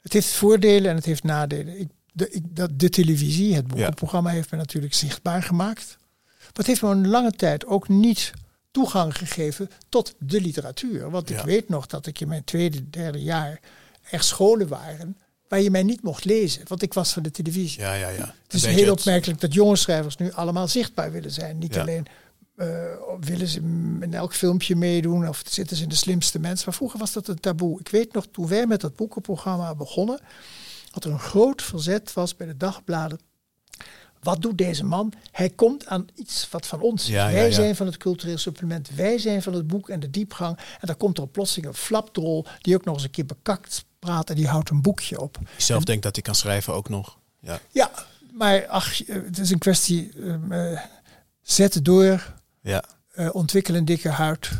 [0.00, 1.80] Het heeft voordelen en het heeft nadelen.
[1.80, 5.96] Ik, de, ik, dat, de televisie, het boekenprogramma, heeft me natuurlijk zichtbaar gemaakt.
[6.38, 8.32] Maar het heeft me een lange tijd ook niet
[8.70, 11.10] toegang gegeven tot de literatuur.
[11.10, 11.44] Want ik Ja.
[11.44, 13.60] weet nog dat ik in mijn tweede, derde jaar
[14.10, 15.16] er scholen waren
[15.48, 16.62] waar je mij niet mocht lezen.
[16.66, 17.80] Want ik was van de televisie.
[17.80, 18.34] ja, ja, ja.
[18.42, 21.58] Het is heel het- opmerkelijk dat jonge schrijvers nu allemaal zichtbaar willen zijn.
[21.58, 21.80] Niet Ja.
[21.80, 22.06] alleen
[22.56, 22.66] eh,
[23.20, 23.58] willen ze
[24.00, 26.64] in elk filmpje meedoen of zitten ze in de slimste mensen.
[26.66, 27.80] Maar vroeger was dat een taboe.
[27.80, 30.20] Ik weet nog, toen wij met dat boekenprogramma begonnen,
[30.90, 33.18] dat er een groot verzet was bij de dagbladen.
[34.22, 35.12] Wat doet deze man?
[35.32, 37.08] Hij komt aan iets wat van ons is.
[37.08, 37.54] Ja, wij ja.
[37.54, 38.90] zijn van het cultureel supplement.
[38.94, 40.56] Wij zijn van het boek en de diepgang.
[40.56, 44.30] En dan komt er plotseling een flapdrol die ook nog eens een keer bekakt praat
[44.30, 45.38] en die houdt een boekje op.
[45.38, 47.18] Die zelf denkt dat hij kan schrijven ook nog.
[47.40, 47.90] Ja, Ja,
[48.32, 50.10] maar ach, het is een kwestie.
[50.22, 50.80] ehm, eh,
[51.42, 52.84] zet het door, ja.
[53.12, 54.50] eh, ontwikkel een dikke huid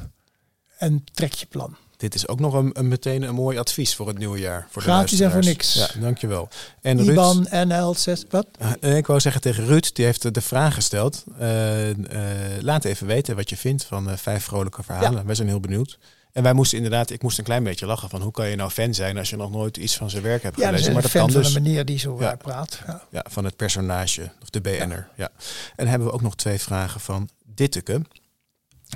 [0.78, 1.76] en trek je plan.
[1.98, 4.66] Dit is ook nog een, een meteen een mooi advies voor het nieuwe jaar.
[4.70, 5.92] Voor de Gratis en voor luisteraars.
[5.94, 6.48] Ja, dankjewel.
[6.80, 8.46] En Ruud, IBAN, NL, 6, wat?
[8.80, 11.24] eh, ik wou zeggen tegen Ruud, die heeft de vraag gesteld.
[11.38, 15.26] Eh, eh, laat even weten wat je vindt van eh, vijf vrolijke verhalen.
[15.26, 15.98] Wij zijn heel benieuwd.
[16.32, 18.70] En wij moesten inderdaad, ik moest een klein beetje lachen van hoe kan je nou
[18.70, 20.84] fan zijn als je nog nooit iets van zijn werk hebt Ja, gelezen.
[20.84, 21.52] dus maar dat fan kan van dus.
[21.52, 22.34] de manier die zo Ja.
[22.36, 22.80] praat.
[22.86, 23.02] Ja.
[23.10, 25.08] Ja, van het personage, of de BN'er.
[25.16, 25.28] Ja.
[25.76, 28.02] En hebben we ook nog twee vragen van Ditteke.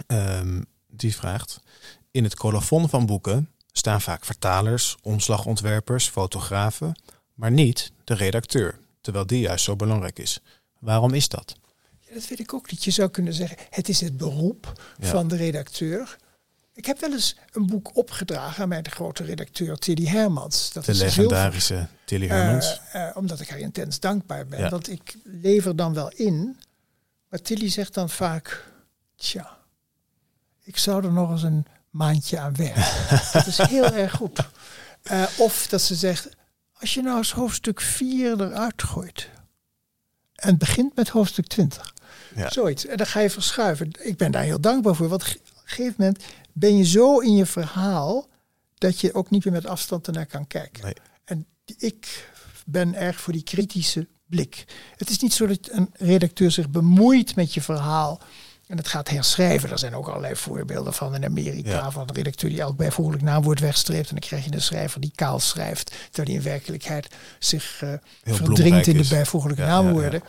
[0.07, 1.61] Ehm, die vraagt,
[2.13, 6.95] in het colofon van boeken staan vaak vertalers, omslagontwerpers, fotografen,
[7.35, 10.41] maar niet de redacteur, terwijl die juist zo belangrijk is.
[10.79, 11.55] Waarom is dat?
[12.01, 12.85] Ja, dat weet ik ook niet.
[12.85, 15.07] Je zou kunnen zeggen, het is het beroep Ja.
[15.09, 16.17] van de redacteur.
[16.75, 20.73] Ik heb wel eens een boek opgedragen aan mijn grote redacteur Tilly Hermans.
[20.73, 22.81] Dat De is een legendarische Tilly zilver- Hermans.
[22.93, 24.59] eh, eh, omdat ik haar intens dankbaar ben.
[24.59, 24.69] Ja.
[24.69, 26.57] Want ik lever dan wel in.
[27.29, 28.69] Maar Tilly zegt dan vaak,
[29.17, 29.59] tja,
[30.63, 32.85] ik zou er nog eens een maandje aan werken.
[33.33, 34.49] dat is heel erg goed.
[35.03, 36.29] Eh, of dat ze zegt,
[36.73, 39.29] als je nou eens hoofdstuk 4 eruit gooit.
[40.35, 41.95] En begint met hoofdstuk 20.
[42.35, 42.51] Ja.
[42.51, 42.87] Zoiets.
[42.87, 43.91] En dan ga je verschuiven.
[43.99, 45.09] Ik ben daar heel dankbaar voor.
[45.09, 48.29] Want op een gegeven moment ben je zo in je verhaal
[48.79, 50.85] dat je ook niet meer met afstand ernaar kan kijken.
[50.85, 50.95] Nee.
[51.25, 52.31] En ik
[52.67, 54.65] ben erg voor die kritische blik.
[54.97, 58.21] Het is niet zo dat een redacteur zich bemoeit met je verhaal
[58.73, 59.71] en het gaat herschrijven.
[59.71, 61.91] Er zijn ook allerlei voorbeelden van in Amerika Ja.
[61.91, 65.13] van een redacteur die elk bijvoeglijk naamwoord wegstreept en dan krijg je een schrijver die
[65.15, 69.83] kaal schrijft, terwijl hij in werkelijkheid zich verdringt bloemrijk in de bijvoeglijke Ja, ja, ja.
[69.83, 70.23] naamwoorden.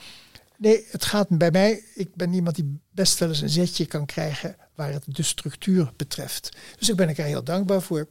[0.58, 1.84] Nee, het gaat bij mij.
[1.96, 5.92] Ik ben iemand die best wel eens een zetje kan krijgen waar het de structuur
[5.96, 6.50] betreft.
[6.80, 8.08] Dus ik ben er heel dankbaar voor.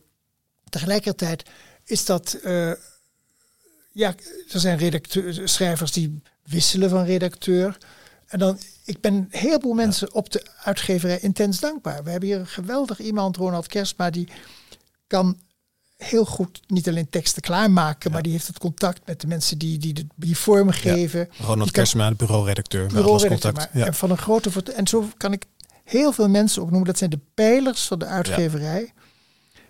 [0.69, 1.49] Tegelijkertijd
[1.85, 2.33] is dat.
[2.43, 2.73] eh,
[3.93, 4.15] ja,
[4.53, 5.01] er zijn
[5.45, 7.79] schrijvers die wisselen van redacteur.
[8.33, 12.05] En dan, ik ben een heleboel mensen op de uitgeverij intens dankbaar.
[12.05, 14.29] We hebben hier een geweldig iemand, Ronald Kersma, die
[15.07, 15.39] kan
[15.97, 19.79] heel goed niet alleen teksten klaarmaken, maar die heeft het contact met de mensen die,
[19.79, 21.29] die, de- die vormgeven.
[21.39, 22.87] Ronald Die kan- Kersema, de bureauredacteur.
[22.87, 23.57] bureauredacteur, contact.
[23.57, 23.87] maar- Ja.
[23.87, 25.45] En van een grote En zo kan ik
[25.85, 26.87] heel veel mensen opnoemen.
[26.89, 28.93] Dat zijn de pijlers van de uitgeverij.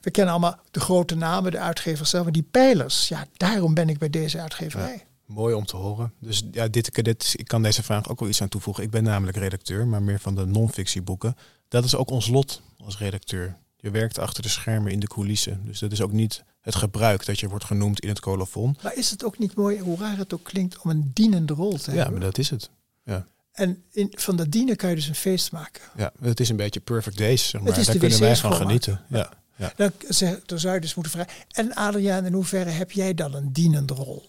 [0.00, 2.22] We kennen allemaal de grote namen, de uitgevers zelf.
[2.24, 5.06] Maar die pijlers, ja, daarom ben ik bij deze uitgeverij.
[5.32, 6.12] Mooi om te horen.
[6.18, 8.82] Dus ja, dit, dit, ik kan deze vraag ook wel iets aan toevoegen.
[8.84, 11.36] Ik ben namelijk redacteur, maar meer van de non-fictieboeken.
[11.68, 13.56] Dat is ook ons lot als redacteur.
[13.76, 15.60] Je werkt achter de schermen in de coulissen.
[15.64, 18.76] Dus dat is ook niet het gebruik dat je wordt genoemd in het colofon.
[18.82, 21.76] Maar is het ook niet mooi, hoe raar het ook klinkt, om een dienende rol
[21.78, 22.12] te Ja, hebben?
[22.12, 22.70] maar dat is het.
[23.04, 25.82] Ja, En in, van dat dienen kan je dus een feest maken.
[25.96, 27.48] ja het is een beetje perfect days.
[27.48, 27.74] Zeg maar.
[27.84, 29.00] Daar kunnen wij van genieten.
[29.08, 29.30] Ja.
[29.56, 29.72] Ja.
[29.76, 31.32] Dan, zeg- dan zou je dus moeten vragen.
[31.50, 34.26] En Adriaan, in hoeverre heb jij dan een dienende rol?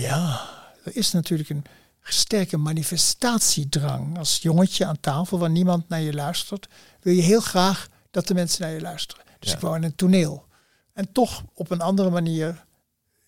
[0.00, 0.48] Ja,
[0.84, 1.64] er is natuurlijk een
[2.02, 4.18] sterke manifestatiedrang.
[4.18, 6.68] Als jongetje aan tafel waar niemand naar je luistert,
[7.00, 9.24] wil je heel graag dat de mensen naar je luisteren.
[9.38, 9.54] Dus Ja.
[9.56, 10.46] ik wou in een toneel.
[10.92, 12.64] En toch op een andere manier,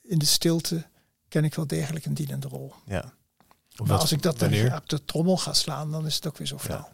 [0.02, 0.86] in de stilte,
[1.28, 2.74] ken ik wel degelijk een dienende rol.
[2.86, 3.12] ja.
[3.84, 4.76] Maar als ik dat dan wanneer?
[4.76, 6.88] op de trommel ga slaan, dan is het ook weer zo flauw.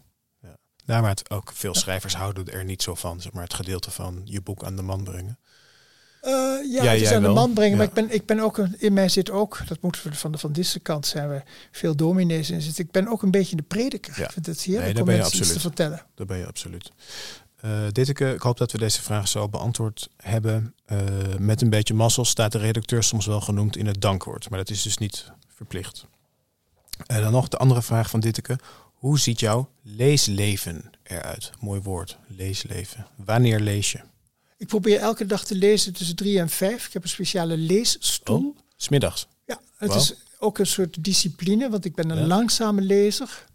[0.84, 3.20] Ja, maar het, ook veel schrijvers houden er niet zo van.
[3.20, 5.38] Zeg maar het gedeelte van je boek aan de man brengen.
[6.20, 7.76] Eh, ja, Ja, het is aan de man brengen.
[7.76, 10.32] Maar ik ben, ik ben ook, een- in mij zit ook, dat moeten we van
[10.32, 12.84] de Van Dissen kant zijn we veel dominees in zitten.
[12.84, 14.14] Ik ben ook een beetje de prediker.
[14.18, 14.24] Ja.
[14.24, 16.02] Ik vind het heerlijk daar om iets te vertellen.
[16.14, 16.92] Dat ben je absoluut.
[17.60, 20.74] Eh Ditteke, ik hoop dat we deze vraag zo beantwoord hebben.
[20.86, 20.98] Eh,
[21.38, 24.48] met een beetje mazzel staat de redacteur soms wel genoemd in het dankwoord.
[24.50, 26.06] Maar dat is dus niet verplicht.
[27.06, 28.58] En dan nog de andere vraag van Ditteke.
[28.94, 31.50] Hoe ziet jouw leesleven eruit?
[31.60, 33.06] Mooi woord, leesleven.
[33.16, 34.00] Wanneer lees je?
[34.60, 36.86] Ik probeer elke dag te lezen tussen drie en vijf.
[36.86, 38.48] Ik heb een speciale leesstoel.
[38.48, 39.26] Oh, smiddags.
[39.46, 42.26] Ja, het is ook een soort discipline, want ik ben een Ja.
[42.26, 43.46] langzame lezer.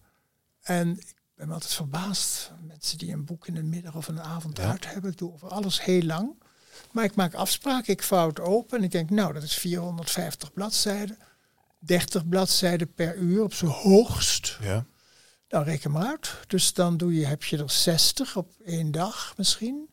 [0.61, 2.51] En ik ben altijd verbaasd.
[2.67, 4.69] Mensen die een boek in de middag of een avond Ja.
[4.71, 5.11] uit hebben.
[5.11, 6.43] Ik doe over alles heel lang.
[6.91, 10.53] Maar ik maak afspraken, ik vouw het open en ik denk, nou, dat is 450
[10.53, 11.17] bladzijden.
[11.79, 14.57] 30 bladzijden per uur op zijn hoogst.
[14.61, 14.85] Ja.
[15.49, 16.33] Nou, reken maar uit.
[16.47, 19.89] Dus dan doe je, heb je er 60 op één dag misschien.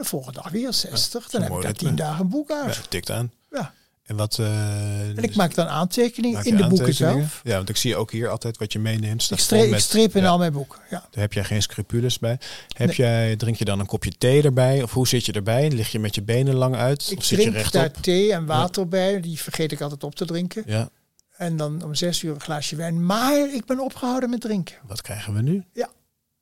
[0.00, 1.24] De volgende dag weer 60.
[1.24, 1.88] een dan heb ik ritme.
[1.88, 3.32] 10 dagen een boek ja, tikt aan.
[3.50, 3.72] Ja.
[4.02, 4.38] En wat...
[4.38, 7.40] eh, En ik maak dan aantekeningen maak in de boeken zelf.
[7.44, 9.30] Ja, want ik zie ook hier altijd wat je meeneemt.
[9.30, 10.28] Ik, streep, ik in ja.
[10.28, 10.78] al mijn boeken.
[10.90, 10.98] Ja.
[11.10, 12.38] Daar heb jij geen scrupules bij.
[12.68, 12.96] Heb Nee.
[12.96, 14.82] jij, drink je dan een kopje thee erbij?
[14.82, 15.70] Of hoe zit je erbij?
[15.70, 17.10] Lig je met je benen lang uit?
[17.10, 17.80] Ik of zit je drink rechtop?
[17.80, 19.20] daar thee en water bij.
[19.20, 20.62] Die vergeet ik altijd op te drinken.
[20.66, 20.88] Ja,
[21.36, 23.06] En dan om zes uur een glaasje wijn.
[23.06, 24.74] Maar ik ben opgehouden met drinken.
[24.86, 25.64] wat krijgen we nu?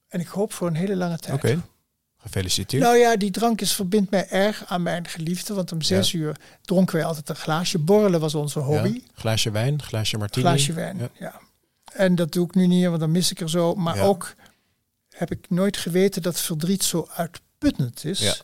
[0.08, 1.34] En ik hoop voor een hele lange tijd.
[1.36, 1.62] Oké,
[2.18, 2.82] gefeliciteerd.
[2.82, 5.54] Nou ja, die drankjes verbindt mij erg aan mijn geliefde.
[5.54, 7.78] Want om zes uur dronken wij altijd een glaasje.
[7.78, 8.92] Borrelen was onze hobby.
[8.92, 10.46] Ja, glaasje wijn, glaasje martini.
[10.46, 11.08] glaasje wijn, Ja.
[11.18, 11.40] ja.
[11.92, 13.74] En dat doe ik nu niet want dan mis ik er zo.
[13.74, 14.34] Maar ook
[15.08, 18.18] heb ik nooit geweten dat verdriet zo uitputtend is.
[18.18, 18.34] Ja.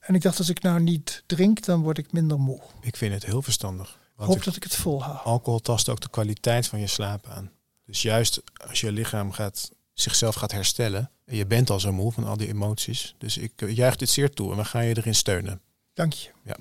[0.00, 2.60] En ik dacht, als ik nou niet drink, dan word ik minder moe.
[2.80, 3.98] Ik vind het heel verstandig.
[4.18, 5.24] Ik hoop dat ik het volhoud.
[5.24, 7.50] alcohol tast ook de kwaliteit van je slaap aan.
[7.86, 11.10] Dus juist als je lichaam gaat zichzelf gaat herstellen.
[11.30, 13.14] Je bent al zo moe van al die emoties.
[13.18, 15.60] Dus ik uh, juich dit zeer toe en we gaan je erin steunen.
[15.94, 16.30] Dank je.
[16.44, 16.56] Ja.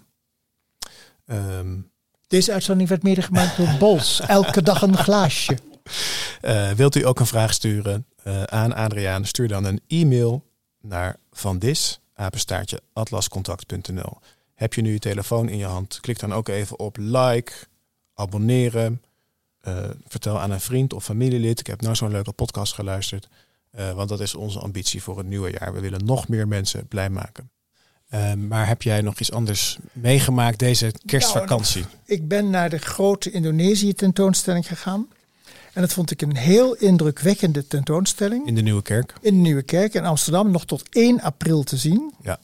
[1.60, 1.92] Um,
[2.28, 4.20] Deze uitzending werd medegemaakt door Bols.
[4.20, 5.58] Elke dag een glaasje.
[6.42, 9.26] Uh, wilt u ook een vraag sturen uh, aan Adriaan?
[9.26, 10.44] Stuur dan een e-mail
[10.82, 14.18] naar vandis, apenstaartje, atlascontact.nl.
[14.54, 16.00] Heb je nu je telefoon in je hand?
[16.02, 17.52] Klik dan ook even op like,
[18.14, 19.02] abonneren.
[19.68, 21.60] Uh, vertel aan een vriend of familielid.
[21.60, 23.30] Ik heb nou zo'n leuke podcast geluisterd.
[23.78, 25.74] Uh, want dat is onze ambitie voor het nieuwe jaar.
[25.74, 27.50] We willen nog meer mensen blij maken.
[28.14, 31.82] Uh, maar heb jij nog iets anders meegemaakt deze kerstvakantie?
[31.82, 35.08] Nou, ik ben naar de grote Indonesië tentoonstelling gegaan.
[35.74, 38.48] En dat vond ik een heel indrukwekkende tentoonstelling.
[38.48, 39.14] In de Nieuwe Kerk?
[39.22, 42.14] In de Nieuwe Kerk in Amsterdam, nog tot 1 april te zien.
[42.22, 42.40] Ja.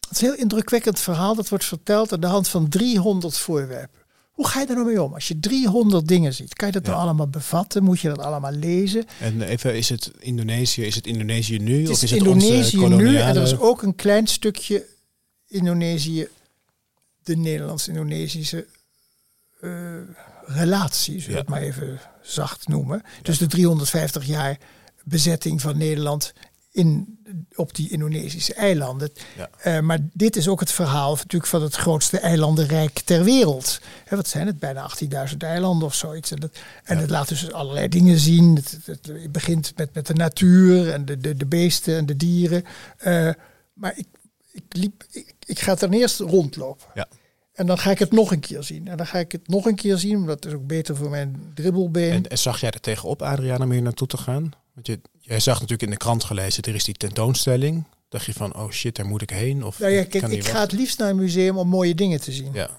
[0.00, 1.34] Het is een heel indrukwekkend verhaal.
[1.34, 3.97] Dat wordt verteld aan de hand van 300 voorwerpen.
[4.38, 5.14] Hoe ga je daar nou mee om?
[5.14, 6.90] Als je 300 dingen ziet, kan je dat ja.
[6.90, 7.82] nou allemaal bevatten?
[7.82, 9.04] Moet je dat allemaal lezen?
[9.20, 11.80] En even, is het Indonesië, is het Indonesië nu?
[11.80, 14.86] Het is, of is Indonesië het nu en er is ook een klein stukje
[15.46, 16.28] Indonesië,
[17.22, 18.66] de Nederlands-Indonesische
[19.60, 20.00] uh,
[20.44, 21.38] relatie, zullen we ja.
[21.38, 23.02] het maar even zacht noemen.
[23.22, 24.58] Dus de 350 jaar
[25.04, 26.32] bezetting van Nederland
[26.78, 27.18] in,
[27.54, 29.10] op die Indonesische eilanden.
[29.36, 29.50] Ja.
[29.66, 33.80] Uh, maar dit is ook het verhaal natuurlijk van het grootste eilandenrijk ter wereld.
[34.04, 34.58] He, wat zijn het?
[34.58, 34.90] Bijna
[35.30, 36.30] 18.000 eilanden of zoiets.
[36.30, 36.50] En, dat,
[36.84, 37.00] en Ja.
[37.00, 38.54] het laat dus allerlei dingen zien.
[38.54, 42.16] Het, het, het begint met, met de natuur en de, de, de beesten en de
[42.16, 42.64] dieren.
[43.06, 43.30] Uh,
[43.72, 44.06] maar ik,
[44.52, 46.86] ik, liep, ik, ik ga ten eerste rondlopen.
[46.94, 47.08] Ja.
[47.52, 48.88] En dan ga ik het nog een keer zien.
[48.88, 51.10] En dan ga ik het nog een keer zien, omdat dat is ook beter voor
[51.10, 52.12] mijn dribbelbeen.
[52.12, 54.50] En, en zag jij er tegenop, Adriaan, om hier naartoe te gaan?
[54.74, 57.84] Want je, jij zag natuurlijk in de krant gelezen, er is die tentoonstelling.
[58.08, 59.64] Dacht je van, oh shit, daar moet ik heen?
[59.64, 62.20] Of nou ja, ik kijk, ik ga het liefst naar een museum om mooie dingen
[62.20, 62.52] te zien.
[62.52, 62.70] Ja,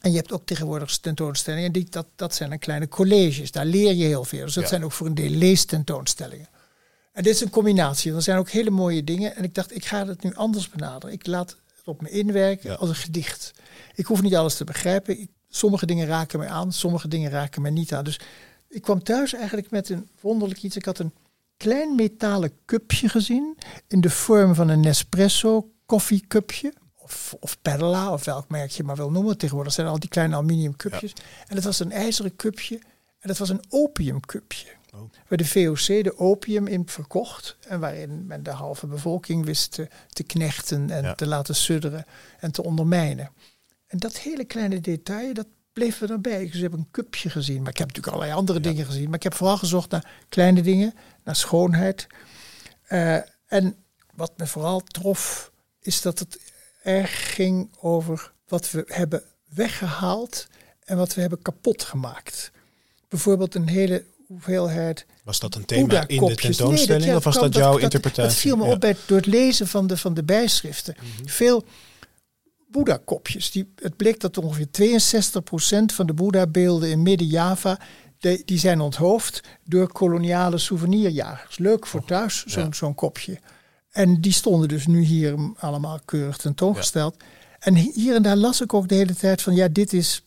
[0.00, 3.50] En je hebt ook tegenwoordig tentoonstellingen, die, dat, dat zijn dan kleine colleges.
[3.50, 4.44] Daar leer je heel veel.
[4.44, 4.68] Dus dat Ja.
[4.68, 6.48] zijn ook voor een deel leestentoonstellingen.
[7.12, 8.14] En dit is een combinatie.
[8.14, 9.36] Er zijn ook hele mooie dingen.
[9.36, 11.14] En ik dacht, ik ga het nu anders benaderen.
[11.14, 12.76] Ik laat het op me inwerken Ja.
[12.76, 13.52] als een gedicht.
[13.94, 15.20] Ik hoef niet alles te begrijpen.
[15.20, 18.04] Ik, sommige dingen raken mij aan, sommige dingen raken mij niet aan.
[18.04, 18.20] Dus
[18.68, 20.76] ik kwam thuis eigenlijk met een wonderlijk iets.
[20.76, 21.12] Ik had een
[21.56, 26.72] klein metalen cupje gezien in de vorm van een Nespresso koffiecupje.
[26.94, 29.38] Of, of Perla, of welk merk je maar wil noemen.
[29.38, 31.12] Tegenwoordig zijn al die kleine aluminium cupjes.
[31.46, 32.78] En het was een ijzeren cupje.
[33.18, 34.68] En dat was een opiumcupje.
[34.94, 35.00] Oh.
[35.28, 37.56] Waar de VOC de opium in verkocht.
[37.68, 41.14] En waarin men de halve bevolking wist te, te knechten en Ja.
[41.14, 42.04] te laten sudderen
[42.38, 43.30] en te ondermijnen.
[43.86, 46.46] En dat hele kleine detail, dat bleef er dan bij.
[46.46, 47.62] Dus ik heb een cupje gezien.
[47.62, 49.04] Maar ik heb natuurlijk allerlei andere dingen gezien.
[49.04, 52.06] Maar ik heb vooral gezocht naar kleine dingen, naar schoonheid.
[52.82, 53.14] Eh,
[53.46, 53.76] en
[54.14, 56.40] wat me vooral trof, is dat het
[56.82, 60.46] erg ging over wat we hebben weggehaald
[60.84, 62.50] en wat we hebben kapot gemaakt.
[63.08, 66.26] Bijvoorbeeld een hele hoeveelheid was dat een thema in de.
[66.26, 68.30] Nee, tentoonstelling of was dat jouw interpretatie?
[68.30, 68.70] Dat viel me Ja.
[68.72, 70.96] op bij, door het lezen van de, van de bijschriften.
[70.98, 71.28] Mhm.
[71.28, 71.64] Veel
[72.66, 73.50] Boeddha-kopjes.
[73.50, 77.78] Die, het bleek dat ongeveer 62% van de Boeddha-beelden in Midden-Java...
[78.18, 81.58] de- die zijn onthoofd door koloniale souvenirjagers.
[81.58, 82.72] Leuk voor thuis, zo'n ja.
[82.72, 83.38] zo'n kopje.
[83.90, 87.16] En die stonden dus nu hier allemaal keurig tentoongesteld.
[87.58, 89.54] En hier en daar las ik ook de hele tijd van...
[89.54, 90.24] ja, dit is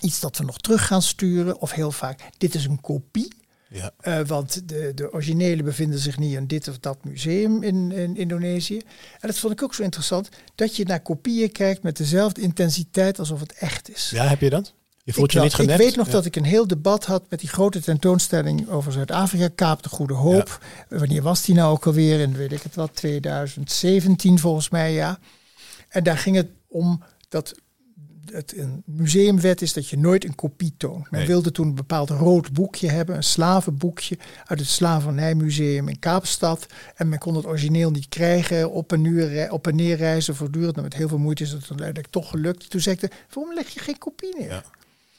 [0.00, 1.60] iets dat we nog terug gaan sturen.
[1.60, 3.32] Of heel vaak, dit is een kopie.
[3.72, 7.92] Ja, Eh, want de, de originele bevinden zich niet in dit of dat museum in,
[7.92, 8.76] in Indonesië.
[9.20, 10.28] En dat vond ik ook zo interessant.
[10.54, 14.10] Dat je naar kopieën kijkt met dezelfde intensiteit alsof het echt is.
[14.14, 14.74] ja, heb je dat?
[15.04, 15.80] Je voelt ik, je niet genept?
[15.80, 16.12] ik weet nog Ja.
[16.12, 20.14] dat ik een heel debat had met die grote tentoonstelling over Zuid-Afrika, Kaap de Goede
[20.14, 20.64] Hoop.
[20.88, 22.20] Wanneer was die nou ook alweer?
[22.20, 25.18] In weet ik het wat, 2017 volgens mij, ja.
[25.88, 27.54] En daar ging het om dat
[28.32, 31.10] het een museumwet is dat je nooit een kopie toont.
[31.10, 31.28] Men Nee.
[31.28, 36.66] wilde toen een bepaald rood boekje hebben, een slavenboekje uit het Slavernijmuseum in Kaapstad.
[36.94, 40.76] En men kon het origineel niet krijgen, op en, neer, op en neer reizen voortdurend.
[40.76, 42.70] En met heel veel moeite is het uiteindelijk toch gelukt.
[42.70, 44.48] Toen zei ik, waarom leg je geen kopie neer?
[44.48, 44.64] Ja.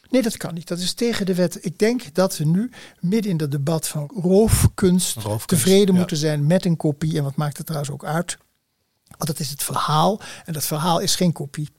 [0.10, 0.68] Nee, dat kan niet.
[0.68, 1.66] Dat is tegen de wet.
[1.66, 6.00] Ik denk dat we nu midden in dat debat van roofkunst, Roofkunst, tevreden ja.
[6.00, 7.18] moeten zijn met een kopie.
[7.18, 8.38] En wat maakt het trouwens ook uit?
[9.08, 10.22] Want dat is het verhaal.
[10.46, 11.70] En dat verhaal is geen kopie.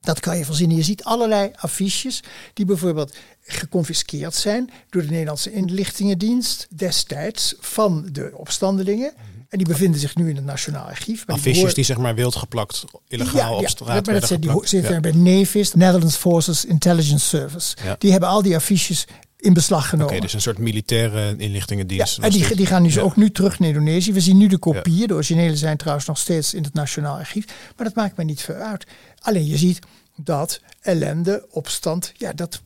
[0.00, 0.76] Dat kan je verzinnen.
[0.76, 2.22] Je ziet allerlei affiches
[2.54, 9.12] die bijvoorbeeld geconfiskeerd zijn door de Nederlandse inlichtingendienst destijds van de opstandelingen.
[9.48, 11.16] En die bevinden zich nu in het Nationaal Archief.
[11.16, 14.40] Maar die Affiches behoor- die zeg maar wild geplakt, illegaal op straat maar dat zijn
[14.40, 15.00] die Ja.
[15.00, 17.76] bij NEVIS, Netherlands Forces Intelligence Service.
[17.84, 17.96] Ja.
[17.98, 19.06] Die hebben al die affiches
[19.40, 20.20] in beslag Oké, genomen.
[20.20, 22.16] dus een soort militaire inlichtingendienst.
[22.16, 23.00] Ja, en die, die gaan nu Ja.
[23.00, 24.12] ook nu terug naar Indonesië.
[24.12, 25.08] We zien nu de kopieën.
[25.08, 27.44] De originele zijn trouwens nog steeds in het Nationaal Archief.
[27.76, 28.86] Maar dat maakt mij niet veel uit.
[29.18, 29.78] Alleen je ziet
[30.16, 32.60] dat ellende, opstand, ja, dat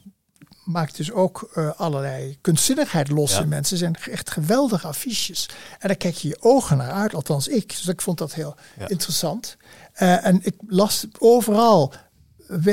[0.64, 3.76] maakt dus ook uh, allerlei kunstzinnigheid los in mensen.
[3.76, 5.48] zijn echt geweldige affiches.
[5.78, 7.68] En daar kijk je je ogen naar uit, althans ik.
[7.68, 8.56] Dus ik vond dat heel
[8.88, 9.56] interessant.
[10.02, 11.92] Uh, en ik las overal,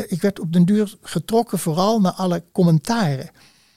[0.07, 3.29] ik werd op den duur getrokken vooral naar alle commentaren.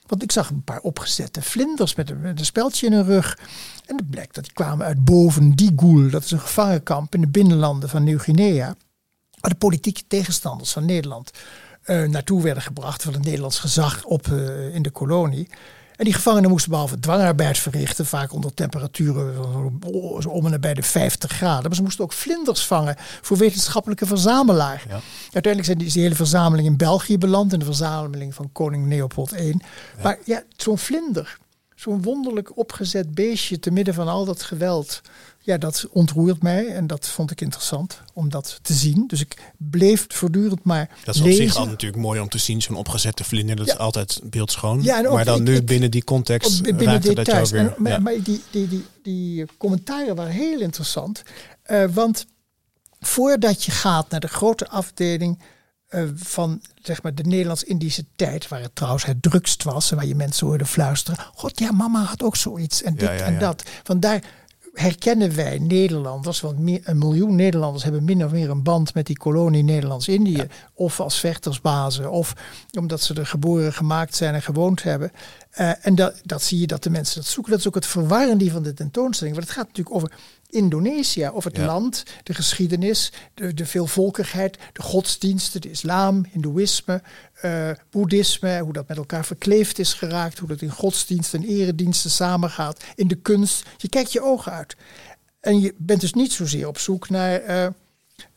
[0.07, 3.39] Want ik zag een paar opgezette vlinders met een, speldje in hun rug.
[3.87, 6.11] En het blijkt dat die kwamen uit boven Digul.
[6.11, 8.77] Dat is een gevangenkamp in de binnenlanden van Nieuw-Guinea.
[9.41, 11.31] Waar de politieke tegenstanders van Nederland
[11.87, 13.03] uh, naartoe werden gebracht.
[13.03, 15.49] Van het Nederlands gezag op uh, in de kolonie.
[15.97, 19.35] En die gevangenen moesten behalve dwangarbeid verrichten, vaak onder temperaturen
[20.27, 21.63] om en nabij de 50 graden.
[21.63, 24.85] Maar ze moesten ook vlinders vangen voor wetenschappelijke verzamelaar.
[24.89, 25.01] Ja.
[25.23, 29.33] Uiteindelijk zijn die, die, hele verzameling in België beland, in de verzameling van koning Leopold
[29.33, 29.57] I.
[30.03, 31.39] Maar ja, zo'n vlinder,
[31.75, 35.01] zo'n wonderlijk opgezet beestje te midden van al dat geweld
[35.45, 39.05] ja, dat ontroert mij en dat vond ik interessant om dat te zien.
[39.07, 40.91] Dus ik bleef voortdurend maar.
[41.05, 43.57] Dat is op zich al natuurlijk mooi om te zien, zo'n opgezette vlinder.
[43.57, 44.83] Dat is altijd beeldschoon.
[44.83, 46.63] Ja, maar dan nu binnen die context.
[46.63, 47.51] Binnen details.
[47.51, 51.23] Dat weer, en, maar, die, die, die, die commentaren waren heel interessant.
[51.67, 52.27] Uh, want
[53.01, 55.43] voordat je gaat naar de grote afdeling
[55.91, 60.07] uh, van zeg maar, de Nederlands-Indische tijd, waar het trouwens het drukst was en waar
[60.07, 61.19] je mensen hoorde fluisteren.
[61.35, 63.63] God, ja, mama had ook zoiets en dit en dat.
[63.83, 64.23] Want daar
[64.75, 69.07] herkennen wij Nederlanders, want meer, een miljoen Nederlanders hebben min of meer een band met
[69.07, 70.47] die kolonie Nederlands-Indië.
[70.75, 72.35] Of als vechtersbazen, of
[72.79, 75.13] omdat ze er geboren, gemaakt zijn en gewoond hebben.
[75.59, 77.53] Uh, en dat, dat zie je dat de mensen dat zoeken.
[77.53, 79.37] Dat is ook het verwarrende van de tentoonstelling.
[79.37, 80.13] Want het gaat natuurlijk over
[80.55, 87.03] Indonesië, of het land, de geschiedenis, de, de veelvolkigheid, de godsdiensten, de islam, hindoeïsme,
[87.45, 92.11] uh, boeddhisme, hoe dat met elkaar verkleefd is geraakt, hoe dat in godsdiensten en erediensten
[92.11, 93.67] samengaat, in de kunst.
[93.77, 94.77] Je kijkt je ogen uit.
[95.41, 97.67] En je bent dus niet zozeer op zoek naar uh,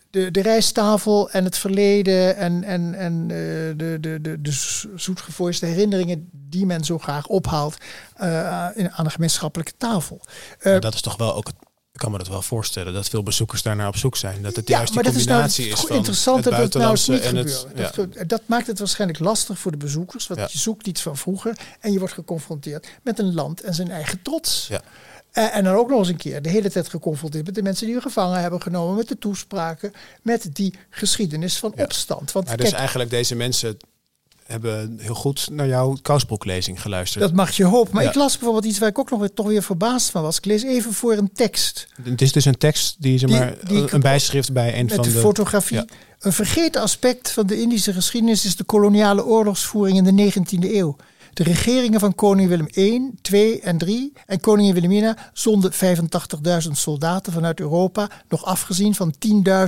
[0.10, 4.52] de, de rijsttafel en het verleden en, en, en uh, de, de, de, de
[4.96, 7.78] zoetgevoiste herinneringen die men zo graag ophaalt
[8.22, 10.22] uh, in, aan de gemeenschappelijke tafel.
[10.60, 11.56] Dat is toch wel ook het
[11.98, 14.42] ik kan me dat wel voorstellen dat veel bezoekers daarnaar op zoek zijn.
[14.42, 16.98] Dat het ja, juist die nou combinatie is, nou, is van interessant het dat nou
[17.08, 17.92] niet en het, ja.
[17.96, 20.28] dat, dat, maakt het waarschijnlijk lastig voor de bezoekers.
[20.28, 23.92] Want je zoekt iets van vroeger en je wordt geconfronteerd met een land en zijn
[23.92, 24.68] eigen trots.
[24.68, 24.82] Ja.
[25.34, 27.86] Uh, en dan ook nog eens een keer de hele tijd geconfronteerd met de mensen
[27.86, 32.32] die we gevangen hebben genomen, met de toespraken, met die geschiedenis van opstand.
[32.32, 33.78] Want maar dus eigenlijk deze mensen
[34.48, 37.24] hebben heel goed naar jouw kousbroeklezing geluisterd.
[37.24, 37.96] Dat mag je hopen.
[37.96, 40.38] Maar ik las bijvoorbeeld iets waar ik ook nog weer, toch weer verbaasd van was.
[40.38, 41.88] Ik lees even voor een tekst.
[42.04, 45.10] Het is dus een tekst die, zeg maar, die, een bijschrift bij een van de...
[45.10, 45.86] fotografie.
[46.20, 50.96] Een vergeten aspect van de Indische geschiedenis is de koloniale oorlogsvoering in de 19e eeuw.
[51.38, 57.34] De regeringen van koning Willem I, II en III en koningin Wilhelmina zonden 85.000 soldaten
[57.34, 59.14] vanuit Europa, nog afgezien van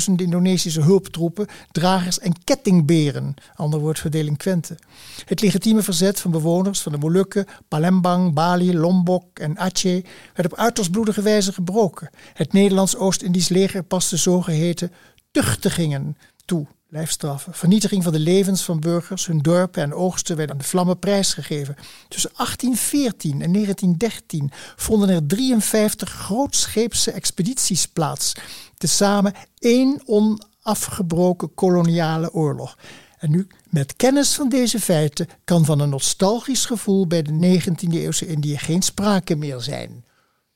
[0.09, 4.77] 10.000 Indonesische hulptroepen, dragers en kettingberen, ander woord voor delinquenten.
[5.25, 10.57] Het legitieme verzet van bewoners van de Molukken, Palembang, Bali, Lombok en Aceh werd op
[10.57, 12.09] uiterst bloedige wijze gebroken.
[12.33, 14.91] Het Nederlands Oost-Indisch leger paste zogeheten
[15.31, 17.53] tuchtigingen toe lijfstraffen.
[17.53, 21.75] Vernietiging van de levens van burgers, hun dorpen en oogsten werden aan de vlammen prijsgegeven.
[22.07, 28.33] Tussen 1814 en 1913 vonden er 53 grootscheepse expedities plaats.
[28.77, 32.77] Tezamen één onafgebroken koloniale oorlog.
[33.19, 37.93] En nu, met kennis van deze feiten, kan van een nostalgisch gevoel bij de 19e
[37.93, 39.89] eeuwse Indië geen sprake meer zijn.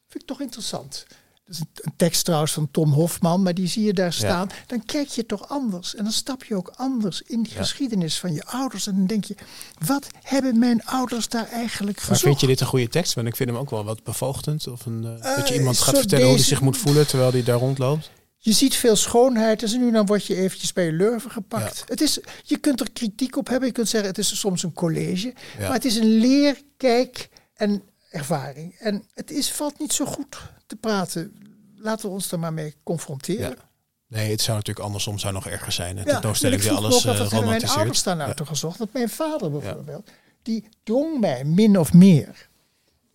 [0.07, 1.05] Vind ik toch interessant.
[1.59, 4.49] Een tekst trouwens van Tom Hofman, maar die zie je daar staan.
[4.67, 5.95] Dan kijk je toch anders.
[5.95, 8.87] En dan stap je ook anders in die geschiedenis van je ouders.
[8.87, 9.35] En dan denk je,
[9.85, 12.23] wat hebben mijn ouders daar eigenlijk gezocht?
[12.23, 13.13] Maar vind je dit een goede tekst?
[13.13, 14.67] Want ik vind hem ook wel wat bevoogdend.
[14.67, 17.43] Of een, uh, dat je iemand gaat vertellen hoe hij zich moet voelen terwijl hij
[17.43, 18.11] daar rondloopt.
[18.37, 21.83] Je ziet veel schoonheid en nu dan word je eventjes bij je lurven gepakt.
[21.87, 23.67] Het is, je kunt er kritiek op hebben.
[23.67, 25.33] Je kunt zeggen, het is soms een college.
[25.59, 28.75] Maar het is een leer, kijk en ervaring.
[28.79, 30.37] En het is, valt niet zo goed
[30.67, 31.35] te praten.
[31.83, 33.57] Laten we ons er maar mee confronteren.
[34.07, 35.97] Nee, het zou natuurlijk andersom zou nog erger zijn.
[35.97, 37.61] Het ja, tentoonstelling die alles uh, romantiseert.
[37.61, 38.45] Mijn ouders staan uit ja.
[38.45, 38.77] gezocht.
[38.77, 40.09] Want mijn vader bijvoorbeeld,
[40.41, 42.49] die dwong mij min of meer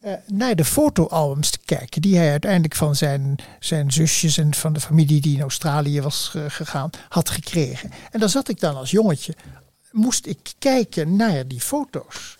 [0.00, 2.02] uh, naar de fotoalbums te kijken.
[2.02, 6.32] Die hij uiteindelijk van zijn, zijn zusjes en van de familie die in Australië was
[6.36, 7.90] uh, gegaan, had gekregen.
[8.10, 9.34] En daar zat ik dan als jongetje.
[9.90, 12.38] Moest ik kijken naar die foto's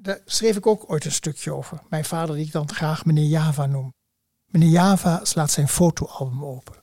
[0.00, 1.80] daar schreef ik ook ooit een stukje over.
[1.88, 3.92] Mijn vader, die ik dan graag meneer Java noem.
[4.48, 6.74] Meneer Java slaat zijn fotoalbum open.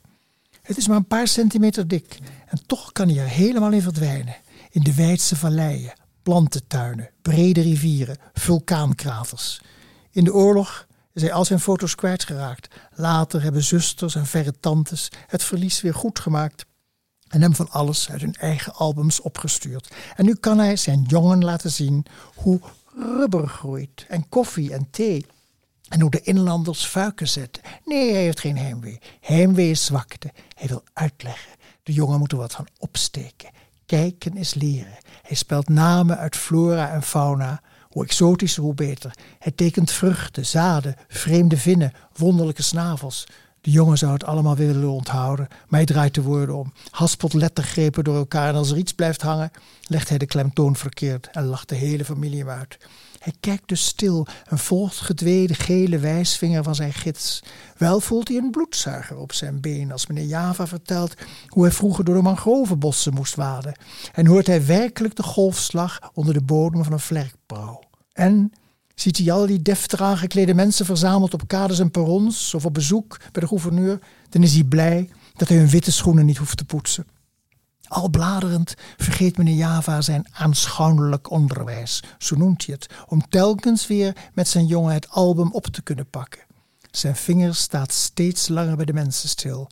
[0.62, 4.36] Het is maar een paar centimeter dik en toch kan hij er helemaal in verdwijnen.
[4.70, 5.94] In de wijdse valleien,
[6.24, 9.62] plantentuinen, brede rivieren, vulkaankraters.
[10.12, 12.76] In de oorlog hij al zijn foto's kwijtgeraakt.
[12.92, 16.66] Later hebben zusters en verre tantes het verlies weer goed gemaakt
[17.28, 19.94] en hem van alles uit hun eigen albums opgestuurd.
[20.16, 22.06] En nu kan hij zijn jongen laten zien
[22.36, 22.60] hoe
[22.96, 25.26] rubber groeit en koffie en thee.
[25.90, 27.64] En hoe de inlanders fuiken zetten.
[27.86, 29.00] Nee, hij heeft geen heimwee.
[29.22, 30.32] Heimwee is zwakte.
[30.56, 31.52] Hij wil uitleggen.
[31.84, 33.50] De jongen moet er wat van opsteken.
[33.86, 34.98] Kijken is leren.
[35.22, 37.62] Hij spelt namen uit flora en fauna.
[37.90, 39.16] Hoe exotischer, hoe beter.
[39.40, 43.26] Hij tekent vruchten, zaden, vreemde vinnen, wonderlijke snavels.
[43.62, 46.74] De jongen zou het allemaal willen onthouden, maar hij draait de woorden om.
[46.90, 49.52] Haspelt lettergrepen door elkaar en als er iets blijft hangen,
[49.88, 52.78] legt hij de klemtoon verkeerd en lacht de hele familie hem uit.
[53.26, 55.02] Hij kijkt dus stil en volgt
[55.48, 57.44] gele wijsvinger van zijn gids.
[57.78, 61.14] Wel voelt hij een bloedzuiger op zijn been als meneer Java vertelt
[61.48, 63.78] hoe hij vroeger door de mangrovenbossen moest waden.
[64.14, 67.84] En hoort hij werkelijk de golfslag onder de bodem van een vlerkbrouw.
[68.14, 68.52] En
[68.96, 73.18] ziet hij al die deftig aangeklede mensen verzameld op kades en perrons of op bezoek
[73.32, 74.00] bij de gouverneur,
[74.30, 77.06] dan is hij blij dat hij hun witte schoenen niet hoeft te poetsen.
[77.88, 84.16] Al bladerend vergeet meneer Java zijn aanschouwelijk onderwijs, zo noemt hij het, om telkens weer
[84.34, 86.42] met zijn jongen het album op te kunnen pakken.
[86.92, 89.70] Zijn vinger staat steeds langer bij de mensen stil.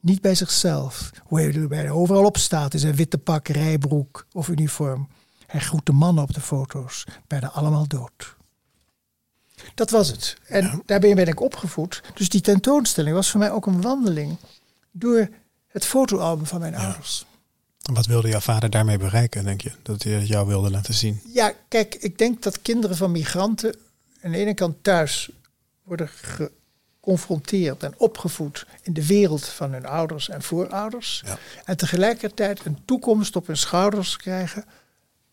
[0.00, 4.48] Niet bij zichzelf, hoe hij er overal op staat in zijn witte pak, rijbroek of
[4.48, 5.08] uniform.
[5.46, 8.36] Hij groet de mannen op de foto's, bijna allemaal dood.
[9.74, 10.36] Dat was het.
[10.46, 12.02] En daarbij ben ik opgevoed.
[12.14, 14.36] Dus die tentoonstelling was voor mij ook een wandeling
[14.90, 15.28] door
[15.66, 17.26] het fotoalbum van mijn ouders.
[17.82, 19.72] Wat wilde jouw vader daarmee bereiken, denk je?
[19.82, 21.20] Dat hij het jou wilde laten zien?
[21.32, 23.76] Ja, kijk, ik denk dat kinderen van migranten
[24.22, 25.30] aan de ene kant thuis
[25.82, 31.22] worden geconfronteerd en opgevoed in de wereld van hun ouders en voorouders.
[31.26, 31.38] Ja.
[31.64, 34.64] En tegelijkertijd een toekomst op hun schouders krijgen.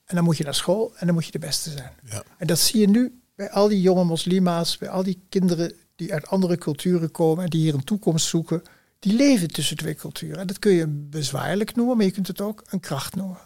[0.05, 1.91] En dan moet je naar school en dan moet je de beste zijn.
[2.03, 2.23] Ja.
[2.37, 6.13] En dat zie je nu bij al die jonge moslima's, bij al die kinderen die
[6.13, 8.63] uit andere culturen komen en die hier een toekomst zoeken
[8.99, 10.37] die leven tussen twee culturen.
[10.37, 13.39] En dat kun je bezwaarlijk noemen, maar je kunt het ook een kracht noemen.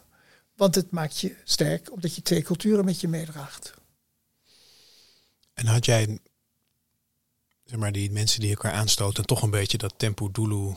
[0.55, 3.73] Want het maakt je sterk omdat je twee culturen met je meedraagt.
[5.53, 6.19] En had jij,
[7.63, 10.75] zeg maar, die mensen die elkaar aanstoten, toch een beetje dat tempo dulu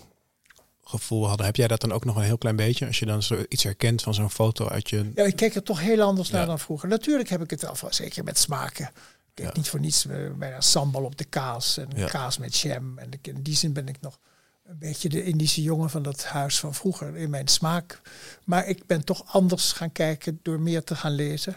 [0.83, 1.47] gevoel hadden.
[1.47, 2.87] Heb jij dat dan ook nog een heel klein beetje?
[2.87, 5.11] Als je dan iets herkent van zo'n foto uit je...
[5.15, 6.89] Ja, ik kijk er toch heel anders naar dan vroeger.
[6.89, 8.91] Natuurlijk heb ik het al, zeker met smaken.
[9.35, 9.51] Ik ja.
[9.55, 10.07] niet voor niets
[10.39, 12.99] bij een sambal op de kaas en kaas met jam.
[12.99, 14.19] En in die zin ben ik nog
[14.67, 18.01] een beetje de Indische jongen van dat huis van vroeger in mijn smaak.
[18.45, 21.57] Maar ik ben toch anders gaan kijken door meer te gaan lezen.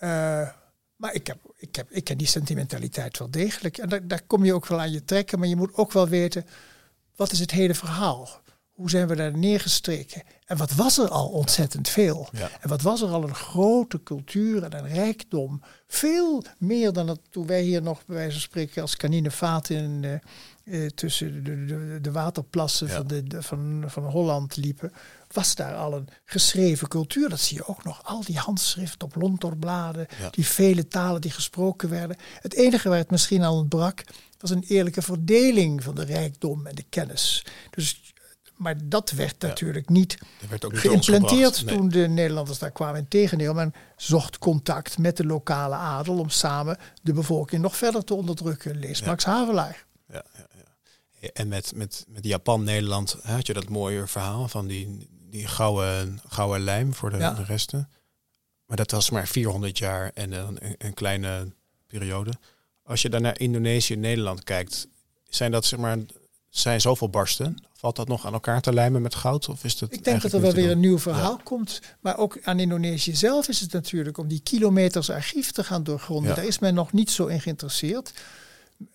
[0.00, 0.48] Uh,
[0.96, 3.78] maar ik, heb, ik, heb, ik ken die sentimentaliteit wel degelijk.
[3.78, 5.38] En daar, daar kom je ook wel aan je trekken.
[5.38, 6.46] Maar je moet ook wel weten,
[7.16, 8.28] wat is het hele verhaal?
[8.72, 10.22] Hoe zijn we daar neergestreken?
[10.44, 12.28] En wat was er al ontzettend veel?
[12.60, 15.62] En wat was er al een grote cultuur en een rijkdom?
[15.86, 20.02] Veel meer dan dat toen wij hier nog bij wijze van spreken als kaninevaten in,
[20.02, 20.14] uh,
[20.70, 24.92] eh, tussen de, de, de waterplassen van, de, van, van Holland liepen,
[25.32, 27.28] was daar al een geschreven cultuur.
[27.28, 28.04] Dat zie je ook nog.
[28.04, 32.16] Al die handschriften op lontorbladen, die vele talen die gesproken werden.
[32.40, 34.04] Het enige waar het misschien al ontbrak,
[34.38, 37.46] was een eerlijke verdeling van de rijkdom en de kennis.
[37.70, 38.14] Dus,
[38.56, 43.00] maar dat werd natuurlijk niet, werd ook geïmplanteerd toen de Nederlanders daar kwamen.
[43.00, 48.14] Integendeel, men zocht contact met de lokale adel om samen de bevolking nog verder te
[48.14, 48.78] onderdrukken.
[48.78, 49.86] Lees Max Havelaar.
[50.12, 50.47] Ja, ja.
[51.32, 56.20] En met, met, met Japan, Nederland had je dat mooie verhaal van die, die gouden,
[56.28, 57.88] gouden lijm voor de, de resten.
[58.66, 61.52] Maar dat was maar 400 jaar en een, een kleine
[61.86, 62.32] periode.
[62.82, 64.88] Als je dan naar Indonesië en Nederland kijkt,
[65.28, 65.98] zijn dat zeg maar
[66.48, 67.56] zijn zoveel barsten?
[67.72, 69.48] Valt dat nog aan elkaar te lijmen met goud?
[69.48, 71.80] Of is dat Ik denk dat er wel weer een nieuw verhaal komt.
[72.00, 76.34] Maar ook aan Indonesië zelf is het natuurlijk om die kilometers archief te gaan doorgronden.
[76.34, 78.12] Daar is men nog niet zo in geïnteresseerd.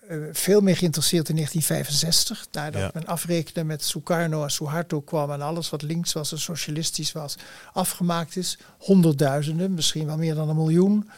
[0.08, 2.48] Eh, veel meer geïnteresseerd in 1965.
[2.52, 2.90] Nadat ja.
[2.94, 7.36] men afrekende met Sukarno en Suharto kwam en alles wat links was en socialistisch was
[7.74, 8.58] afgemaakt is.
[8.78, 11.10] Honderdduizenden, misschien wel meer dan een miljoen.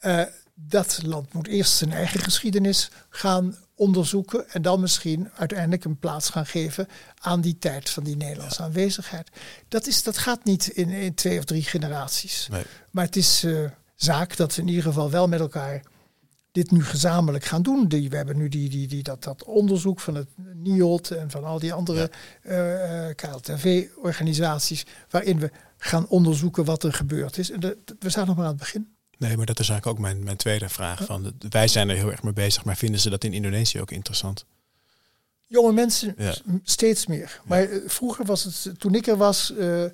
[0.00, 0.22] Uh,
[0.54, 6.30] dat land moet eerst zijn eigen geschiedenis gaan onderzoeken en dan misschien uiteindelijk een plaats
[6.30, 9.30] gaan geven aan die tijd van die Nederlandse aanwezigheid.
[9.68, 12.48] Dat, is, dat gaat niet in, in twee of drie generaties.
[12.50, 12.62] Nee.
[12.90, 15.82] Maar het is uh, zaak dat we in ieder geval wel met elkaar
[16.52, 17.88] dit nu gezamenlijk gaan doen.
[17.88, 21.44] Die, we hebben nu die, die, die, dat, dat onderzoek van het NIOD en van
[21.44, 22.10] al die andere
[22.42, 22.50] ja.
[22.50, 27.50] uh, eh, KLTV-organisaties, waarin we gaan onderzoeken wat er gebeurd is.
[27.50, 28.94] En de, we staan nog maar aan het begin.
[29.18, 31.04] Nee, maar dat is eigenlijk ook mijn, mijn tweede vraag.
[31.04, 33.90] Van wij zijn er heel erg mee bezig, maar vinden ze dat in Indonesië ook
[33.90, 34.44] interessant?
[35.46, 36.14] Jonge mensen
[36.62, 37.40] steeds meer.
[37.44, 39.84] Maar eh, vroeger was het, toen ik er was, uh,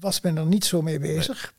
[0.00, 1.54] was men er niet zo mee bezig.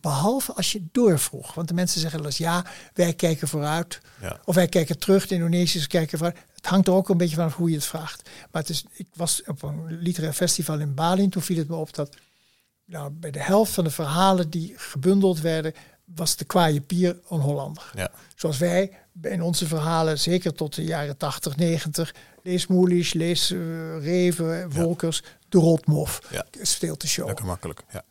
[0.00, 1.54] Behalve als je doorvroeg.
[1.54, 2.64] Want de mensen zeggen wel eens, ja,
[2.94, 4.00] wij kijken vooruit.
[4.20, 4.40] Ja.
[4.44, 6.38] Of wij kijken terug, de Indonesiërs kijken vooruit.
[6.54, 8.30] Het hangt er ook een beetje vanaf hoe je het vraagt.
[8.50, 11.22] Maar het is, ik was op een literair festival in Bali.
[11.22, 12.16] En toen viel het me op dat
[12.84, 15.72] nou, bij de helft van de verhalen die gebundeld werden,
[16.04, 17.90] was de kwaaie pier een Hollander.
[17.94, 18.10] Ja.
[18.34, 23.58] Zoals wij in onze verhalen, zeker tot de jaren 80, 90, lees Moelisch, lees eh,
[24.02, 26.20] Reven, Wolkers, de Rotmof.
[26.30, 26.46] Ja.
[26.50, 27.26] is veel te show.
[27.26, 27.82] Lekker makkelijk.
[27.92, 28.04] Ja.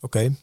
[0.00, 0.34] Oké.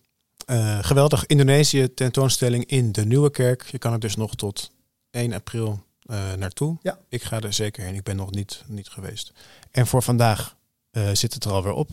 [0.45, 1.25] Eh, geweldig.
[1.25, 3.63] Indonesië tentoonstelling in de Nieuwe Kerk.
[3.71, 4.71] Je kan er dus nog tot
[5.11, 6.77] 1 april eh, naartoe.
[6.81, 6.99] Ja.
[7.09, 7.95] Ik ga er zeker heen.
[7.95, 9.31] Ik ben nog niet, niet geweest.
[9.71, 10.55] En voor vandaag
[10.91, 11.89] eh, zit het er alweer op.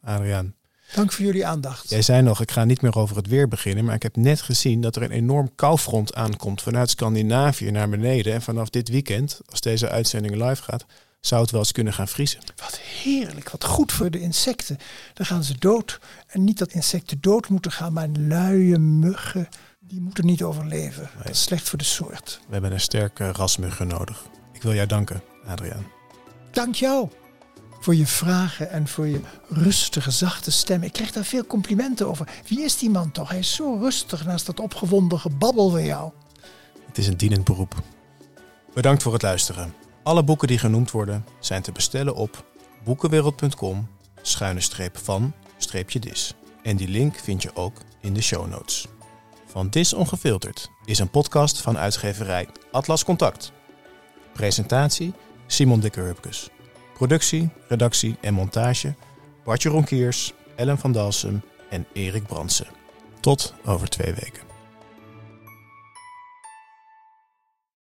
[0.00, 0.54] Adriaan,
[0.94, 1.90] Dank voor jullie aandacht.
[1.90, 3.84] jij zei nog, ik ga niet meer over het weer beginnen.
[3.84, 8.32] Maar ik heb net gezien dat er een enorm koufront aankomt vanuit Scandinavië naar beneden.
[8.32, 10.84] En vanaf dit weekend, als deze uitzending live gaat,
[11.26, 12.40] zou het wel eens kunnen gaan vriezen.
[12.56, 14.78] Wat heerlijk, wat goed voor de insecten.
[15.14, 16.00] Dan gaan ze dood.
[16.26, 19.48] En niet dat insecten dood moeten gaan, maar luie muggen,
[19.80, 21.10] die moeten niet overleven.
[21.16, 22.40] Dat is slecht voor de soort.
[22.46, 24.24] We hebben een sterke rasmuggen nodig.
[24.52, 25.86] Ik wil jou danken, Adriaan.
[26.50, 27.08] Dank jou
[27.80, 30.82] voor je vragen en voor je rustige, zachte stem.
[30.82, 32.28] Ik krijg daar veel complimenten over.
[32.48, 33.28] Wie is die man toch?
[33.28, 36.12] Hij is zo rustig naast dat opgewonden gebabbel van jou.
[36.86, 37.74] Het is een dienend beroep.
[38.74, 39.83] Bedankt voor het luisteren.
[40.04, 42.44] Alle boeken die genoemd worden zijn te bestellen op
[42.84, 43.88] boekenwereld.com
[44.22, 46.34] schuine streep van streepje dis.
[46.62, 48.86] En die link vind je ook in de show notes.
[49.46, 53.52] Van Dis Ongefilterd is een podcast van uitgeverij Atlas Contact.
[54.32, 55.12] Presentatie
[55.46, 56.48] Simon Dikker-Hupkes.
[56.94, 58.94] Productie, redactie en montage
[59.44, 62.66] Bartje Ronkiers, Ellen van Dalsem en Erik Brandsen.
[63.20, 64.53] Tot over twee weken.